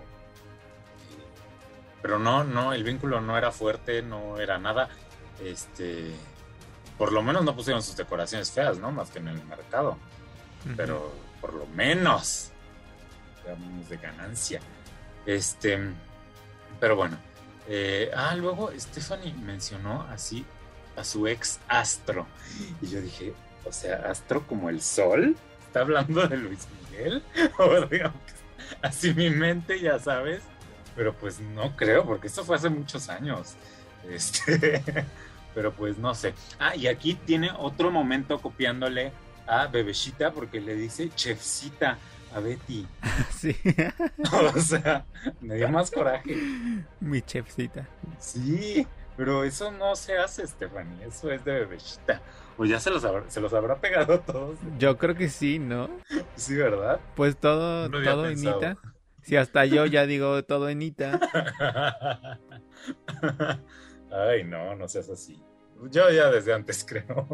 [2.04, 4.90] Pero no, no, el vínculo no era fuerte, no era nada.
[5.42, 6.10] Este.
[6.98, 8.92] Por lo menos no pusieron sus decoraciones feas, ¿no?
[8.92, 9.96] Más que en el mercado.
[10.76, 12.50] Pero por lo menos.
[13.42, 14.60] Digamos de ganancia.
[15.24, 15.78] Este.
[16.78, 17.16] Pero bueno.
[17.68, 20.44] Eh, ah, luego Stephanie mencionó así
[20.96, 22.26] a su ex Astro.
[22.82, 23.32] Y yo dije,
[23.64, 25.34] o sea, Astro como el sol.
[25.68, 27.22] Está hablando de Luis él,
[27.58, 28.20] o digamos,
[28.82, 30.42] así mi mente, ya sabes,
[30.96, 33.54] pero pues no creo, porque eso fue hace muchos años.
[34.08, 34.82] Este,
[35.54, 36.34] pero pues no sé.
[36.58, 39.12] Ah, y aquí tiene otro momento copiándole
[39.46, 41.98] a Bebecita porque le dice chefcita
[42.34, 42.86] a Betty.
[43.30, 43.56] Sí.
[44.32, 45.04] o sea,
[45.40, 46.36] me dio más coraje.
[47.00, 47.86] Mi chefcita.
[48.18, 48.86] Sí,
[49.16, 52.22] pero eso no se hace, Stephanie, eso es de Bebecita.
[52.56, 54.58] Pues ya se los, habrá, se los habrá pegado a todos.
[54.78, 55.90] Yo creo que sí, ¿no?
[56.36, 57.00] Sí, ¿verdad?
[57.16, 58.76] Pues todo, todo Enita.
[59.24, 61.18] Si hasta yo ya digo todo Enita.
[64.10, 65.42] Ay, no, no seas así.
[65.90, 67.26] Yo ya desde antes creo.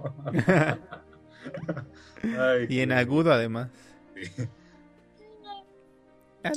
[2.68, 3.70] y en agudo además.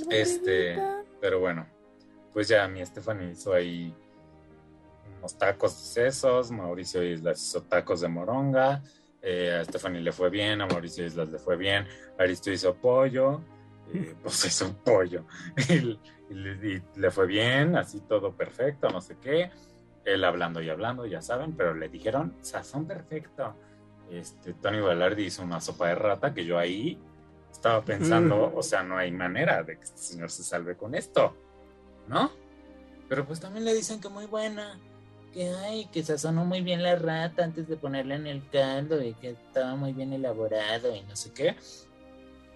[0.09, 0.77] Este,
[1.19, 1.67] pero bueno,
[2.31, 3.93] pues ya mi Stephanie hizo ahí
[5.31, 8.83] tacos de sesos, Mauricio Islas hizo tacos de moronga,
[9.21, 11.87] eh, a Stephanie le fue bien, a Mauricio Islas le fue bien,
[12.19, 13.41] Aristo hizo pollo,
[13.93, 15.25] eh, pues hizo pollo,
[15.69, 15.97] y,
[16.95, 19.51] le fue bien, así todo perfecto, no sé qué,
[20.05, 23.55] él hablando y hablando, ya saben, pero le dijeron, sazón perfecto.
[24.09, 26.99] Este, Tony Balardi hizo una sopa de rata que yo ahí
[27.51, 28.57] estaba pensando, mm.
[28.57, 31.35] o sea, no hay manera de que este señor se salve con esto,
[32.07, 32.31] ¿no?
[33.07, 34.77] Pero pues también le dicen que muy buena
[35.33, 39.13] que ay, que sazonó muy bien la rata antes de ponerla en el caldo y
[39.15, 41.55] que estaba muy bien elaborado y no sé qué.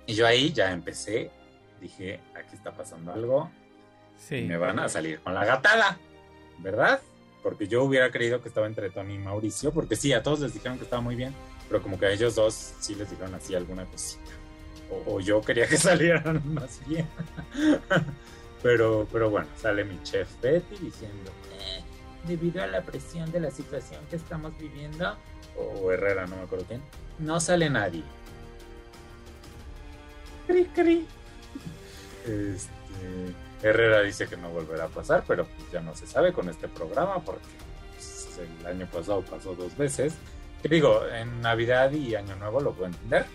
[0.08, 1.30] Y yo ahí ya empecé,
[1.80, 3.52] dije, aquí está pasando algo.
[4.18, 4.42] Sí.
[4.42, 6.00] me van a salir con la gatada,
[6.58, 7.00] ¿verdad?
[7.44, 10.56] Porque yo hubiera creído que estaba entre Tony y Mauricio, porque sí, a todos les
[10.56, 11.36] dijeron que estaba muy bien,
[11.70, 14.32] pero como que a ellos dos sí les dijeron así alguna cosita.
[15.06, 17.08] O, yo quería que salieran más bien.
[18.64, 21.32] pero, pero bueno, sale mi chef Betty diciendo,
[22.28, 25.16] debido a la presión de la situación que estamos viviendo.
[25.58, 26.82] O Herrera, no me acuerdo quién.
[27.20, 28.04] No sale nadie.
[30.48, 31.06] Cri, cri.
[32.26, 32.68] Este,
[33.62, 36.68] Herrera dice que no volverá a pasar, pero pues ya no se sabe con este
[36.68, 37.46] programa porque
[37.94, 40.14] pues, el año pasado pasó dos veces.
[40.62, 43.26] Que digo, en Navidad y Año Nuevo lo puedo entender.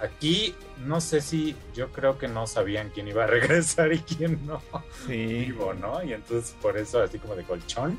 [0.00, 4.46] Aquí no sé si yo creo que no sabían quién iba a regresar y quién
[4.46, 4.62] no.
[5.06, 5.26] Sí.
[5.26, 6.02] Vivo, ¿no?
[6.02, 7.98] Y entonces por eso así como de colchón,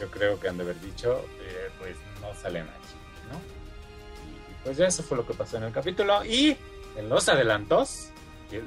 [0.00, 2.94] yo creo que han de haber dicho, eh, pues no salen aquí,
[3.30, 3.38] ¿no?
[4.50, 6.24] Y pues ya eso fue lo que pasó en el capítulo.
[6.24, 6.56] Y
[6.96, 8.10] en los adelantos,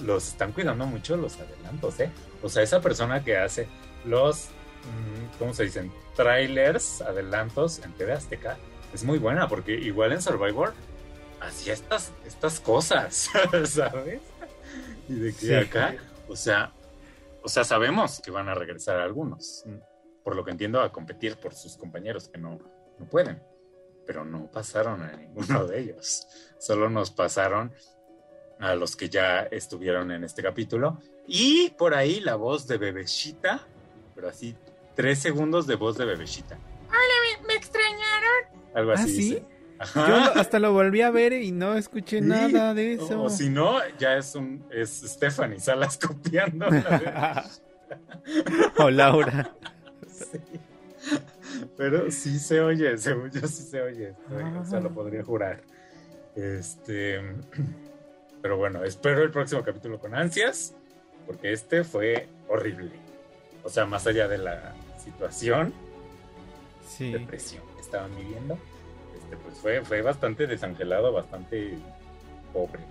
[0.02, 2.12] los están cuidando mucho los adelantos, ¿eh?
[2.42, 3.68] O sea, esa persona que hace
[4.06, 5.92] los, mm, ¿cómo se dicen?
[6.16, 8.58] Trailers, adelantos en TV Azteca,
[8.94, 10.74] es muy buena porque igual en Survivor
[11.42, 13.30] hacía estas, estas cosas,
[13.66, 14.22] ¿sabes?
[15.10, 15.96] Y de que acá,
[16.28, 16.72] o sea,
[17.42, 19.66] o sea, sabemos que van a regresar algunos,
[20.24, 22.60] por lo que entiendo, a competir por sus compañeros que no,
[22.98, 23.44] no pueden,
[24.06, 26.28] pero no pasaron a ninguno de ellos,
[26.60, 27.74] solo nos pasaron
[28.64, 30.98] a los que ya estuvieron en este capítulo.
[31.28, 33.62] Y por ahí la voz de Bebecita,
[34.16, 34.56] pero así,
[34.96, 36.58] tres segundos de voz de Bebecita.
[36.88, 38.64] Hola, me, extrañaron.
[38.74, 39.04] Algo así.
[39.04, 39.16] ¿Ah, sí?
[39.18, 39.46] dice.
[39.96, 42.26] Yo hasta lo volví a ver y no escuché Sí.
[42.26, 43.22] nada de eso.
[43.22, 46.70] O, o si no, ya es un es Stephanie Salas copiando.
[46.70, 47.46] la
[48.78, 49.54] o Laura.
[50.08, 50.40] Sí.
[51.76, 54.10] Pero sí se oye, según yo sí se oye.
[54.12, 55.62] estoy- o sea, lo podría jurar.
[56.36, 57.20] Este.
[58.44, 60.76] Pero bueno, espero el próximo capítulo con ansias,
[61.26, 62.92] porque este fue horrible.
[63.64, 64.74] O sea, más allá de la
[65.04, 65.74] situación
[66.86, 67.12] Sí.
[67.12, 68.60] de presión que estaban viviendo,
[69.16, 71.76] este, pues fue, fue bastante desangelado, bastante
[72.52, 72.82] pobre.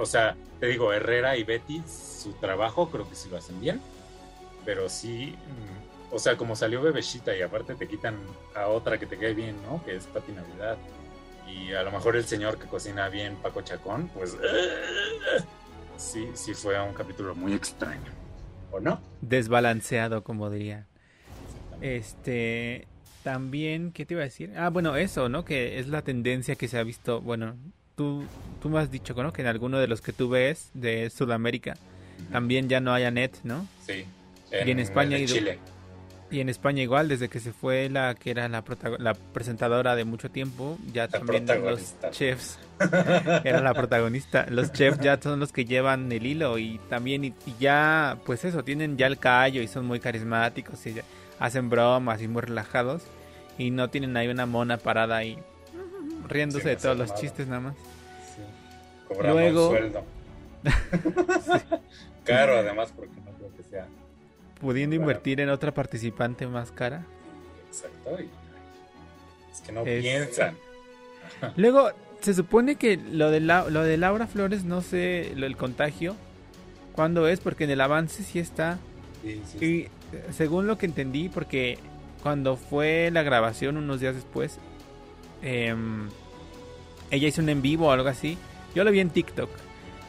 [0.00, 3.80] O sea, te digo, Herrera y Betty, su trabajo creo que sí lo hacen bien,
[4.64, 5.36] pero sí,
[6.10, 8.16] mm, o sea, como salió Bebecita y aparte te quitan
[8.56, 9.82] a otra que te cae bien, ¿no?
[9.84, 10.76] Que es Pati Navidad.
[11.52, 14.36] Y a lo mejor el señor que cocina bien, Paco Chacón, pues
[15.96, 18.12] sí, sí fue un capítulo muy extraño.
[18.72, 19.00] ¿O no?
[19.20, 20.86] Desbalanceado, como diría.
[21.80, 22.86] Este.
[23.22, 24.54] También, ¿qué te iba a decir?
[24.56, 25.44] Ah, bueno, eso, ¿no?
[25.44, 27.20] Que es la tendencia que se ha visto.
[27.20, 27.54] Bueno,
[27.94, 28.24] tú,
[28.62, 29.30] tú me has dicho, ¿no?
[29.32, 31.74] Que en alguno de los que tú ves de Sudamérica
[32.32, 33.66] también ya no haya net, ¿no?
[33.86, 34.04] Sí.
[34.52, 35.58] Y en España y Chile.
[36.30, 38.62] Y en España igual, desde que se fue la que era la,
[38.98, 42.58] la presentadora de mucho tiempo, ya también los chefs
[43.44, 44.46] era la protagonista.
[44.48, 48.44] Los chefs ya son los que llevan el hilo y también y, y ya, pues
[48.44, 51.02] eso, tienen ya el callo y son muy carismáticos y ya
[51.40, 53.02] hacen bromas y muy relajados
[53.58, 55.36] y no tienen ahí una mona parada ahí
[56.28, 57.74] riéndose Sí, de todos los chistes nada más.
[58.36, 58.42] Sí.
[59.08, 60.04] Cobramos Luego- sueldo.
[62.24, 63.10] Caro, además, porque
[64.60, 67.04] Pudiendo invertir en otra participante más cara.
[67.68, 68.20] exacto.
[68.22, 68.28] y-
[69.52, 70.56] es que no Es- piensan.
[71.56, 71.90] Luego,
[72.20, 76.14] se supone que lo de, la, lo de Laura Flores, no sé, lo del contagio,
[76.92, 77.40] ¿cuándo es?
[77.40, 78.78] Porque en el avance sí está.
[79.22, 81.78] Sí, sí, Y según lo que entendí, porque
[82.22, 84.58] cuando fue la grabación unos días después,
[85.42, 86.08] em,
[87.10, 88.36] ella hizo un en vivo o algo así.
[88.74, 89.48] Yo lo vi en TikTok.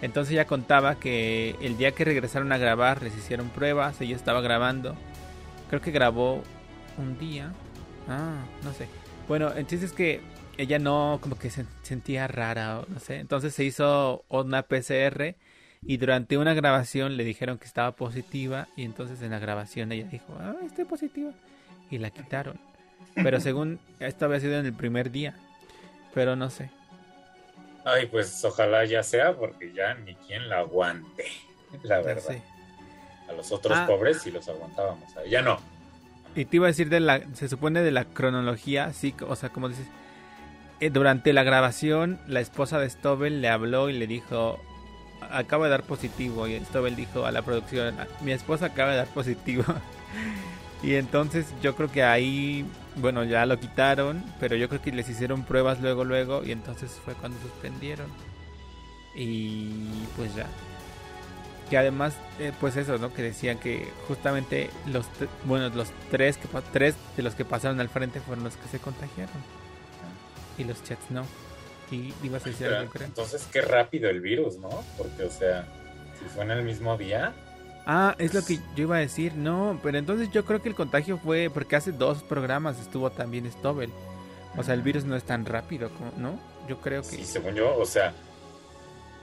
[0.02, 4.42] Entonces ella contaba que el día que regresaron a grabar les hicieron pruebas, ella estaba
[4.42, 4.96] grabando.
[5.70, 6.44] Creo que grabó
[6.98, 7.54] un día.
[8.08, 8.88] Ah, no sé.
[9.28, 10.22] Bueno, entonces es que
[10.58, 13.20] ella no como que se sentía rara no sé.
[13.20, 15.36] Entonces se hizo una PCR
[15.84, 20.08] y durante una grabación le dijeron que estaba positiva y entonces en la grabación ella
[20.12, 21.32] dijo, ah, estoy positiva.
[21.90, 22.60] Y la quitaron.
[23.16, 25.36] Pero según esto había sido en el primer día.
[26.14, 26.70] Pero no sé.
[27.86, 31.26] Ay, pues ojalá ya sea, porque ya ni quien la aguante.
[31.84, 32.36] La Ya verdad.
[33.30, 33.88] A los otros Ah.
[33.88, 35.16] pobres sí los aguantábamos.
[35.18, 35.60] A ella no.
[36.36, 39.50] Y te iba a decir de la, se supone de la cronología, sí, o sea,
[39.50, 39.88] como dices,
[40.80, 44.60] eh, durante la grabación la esposa de Stobel le habló y le dijo,
[45.30, 49.08] acaba de dar positivo, y Stobel dijo a la producción, mi esposa acaba de dar
[49.08, 49.64] positivo.
[50.84, 55.08] y entonces yo creo que ahí, bueno, ya lo quitaron, pero yo creo que les
[55.10, 58.08] hicieron pruebas luego, luego, y entonces fue cuando suspendieron.
[59.16, 59.70] Y
[60.16, 60.48] pues ya.
[61.70, 63.14] Que además, eh, pues eso, ¿no?
[63.14, 65.06] Que decían que justamente los,
[65.46, 68.80] bueno, los tres, que, tres de los que pasaron al frente fueron los que se
[68.80, 69.36] contagiaron.
[70.58, 71.26] Y los chats no.
[71.92, 73.06] Y ibas a decir algo, creo.
[73.06, 74.70] entonces, qué rápido el virus, ¿no?
[74.98, 75.66] Porque, o sea,
[76.18, 77.34] si fue en el mismo día,
[77.86, 79.34] Ah, es lo que yo iba a decir.
[79.36, 83.52] No, pero entonces yo creo que el contagio fue porque hace dos programas estuvo también
[83.52, 83.92] Stobel.
[84.58, 86.40] O sea, el virus no es tan rápido, como, ¿no?
[86.68, 87.08] Yo creo que...
[87.08, 88.14] sí, según yo, o sea,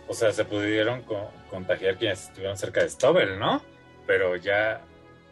[0.08, 3.62] o sea, se pudieron co- contagiar quienes estuvieron cerca de Stobel, ¿no?
[4.06, 4.80] Pero ya,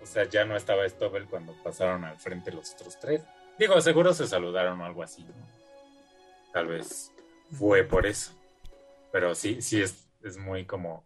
[0.00, 3.22] o o sea, ya no estaba Stobel cuando pasaron al frente los otros tres.
[3.58, 5.34] Digo, seguro se saludaron o algo así, ¿no?
[6.52, 7.10] Tal vez
[7.58, 8.32] fue por eso.
[9.10, 11.05] Pero sí, sí es, es muy como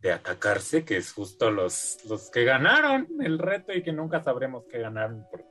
[0.00, 4.64] de atacarse, que es justo los, los que ganaron el reto y que nunca sabremos
[4.70, 5.26] qué ganaron.
[5.30, 5.46] Porque...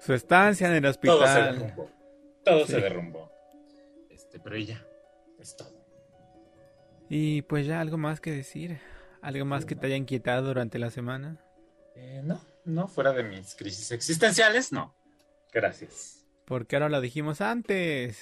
[0.00, 1.16] Su estancia en el hospital.
[1.16, 1.90] Todo se derrumbó.
[2.44, 3.32] Todo se derrumbó.
[4.10, 4.84] Este, pero ya,
[5.38, 5.72] es todo.
[7.08, 8.80] Y pues ya algo más que decir.
[9.22, 11.38] ¿Algo más que te haya inquietado durante la semana?
[11.96, 14.94] Eh, no, no, fuera de mis crisis existenciales, no.
[15.50, 16.26] Gracias.
[16.44, 18.18] Porque ahora lo dijimos antes.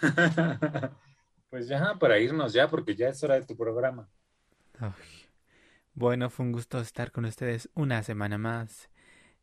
[1.56, 4.06] Pues ya, para irnos ya, porque ya es hora de tu programa.
[5.94, 8.90] Bueno, fue un gusto estar con ustedes una semana más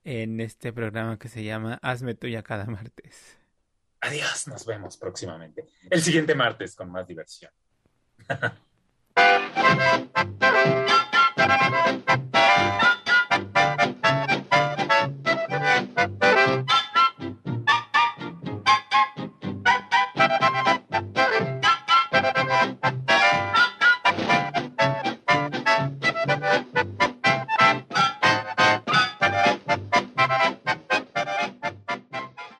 [0.04, 3.40] en este programa que se llama Hazme tuya cada martes.
[4.02, 5.66] Adiós, nos vemos próximamente.
[5.90, 7.52] El siguiente martes con más diversión.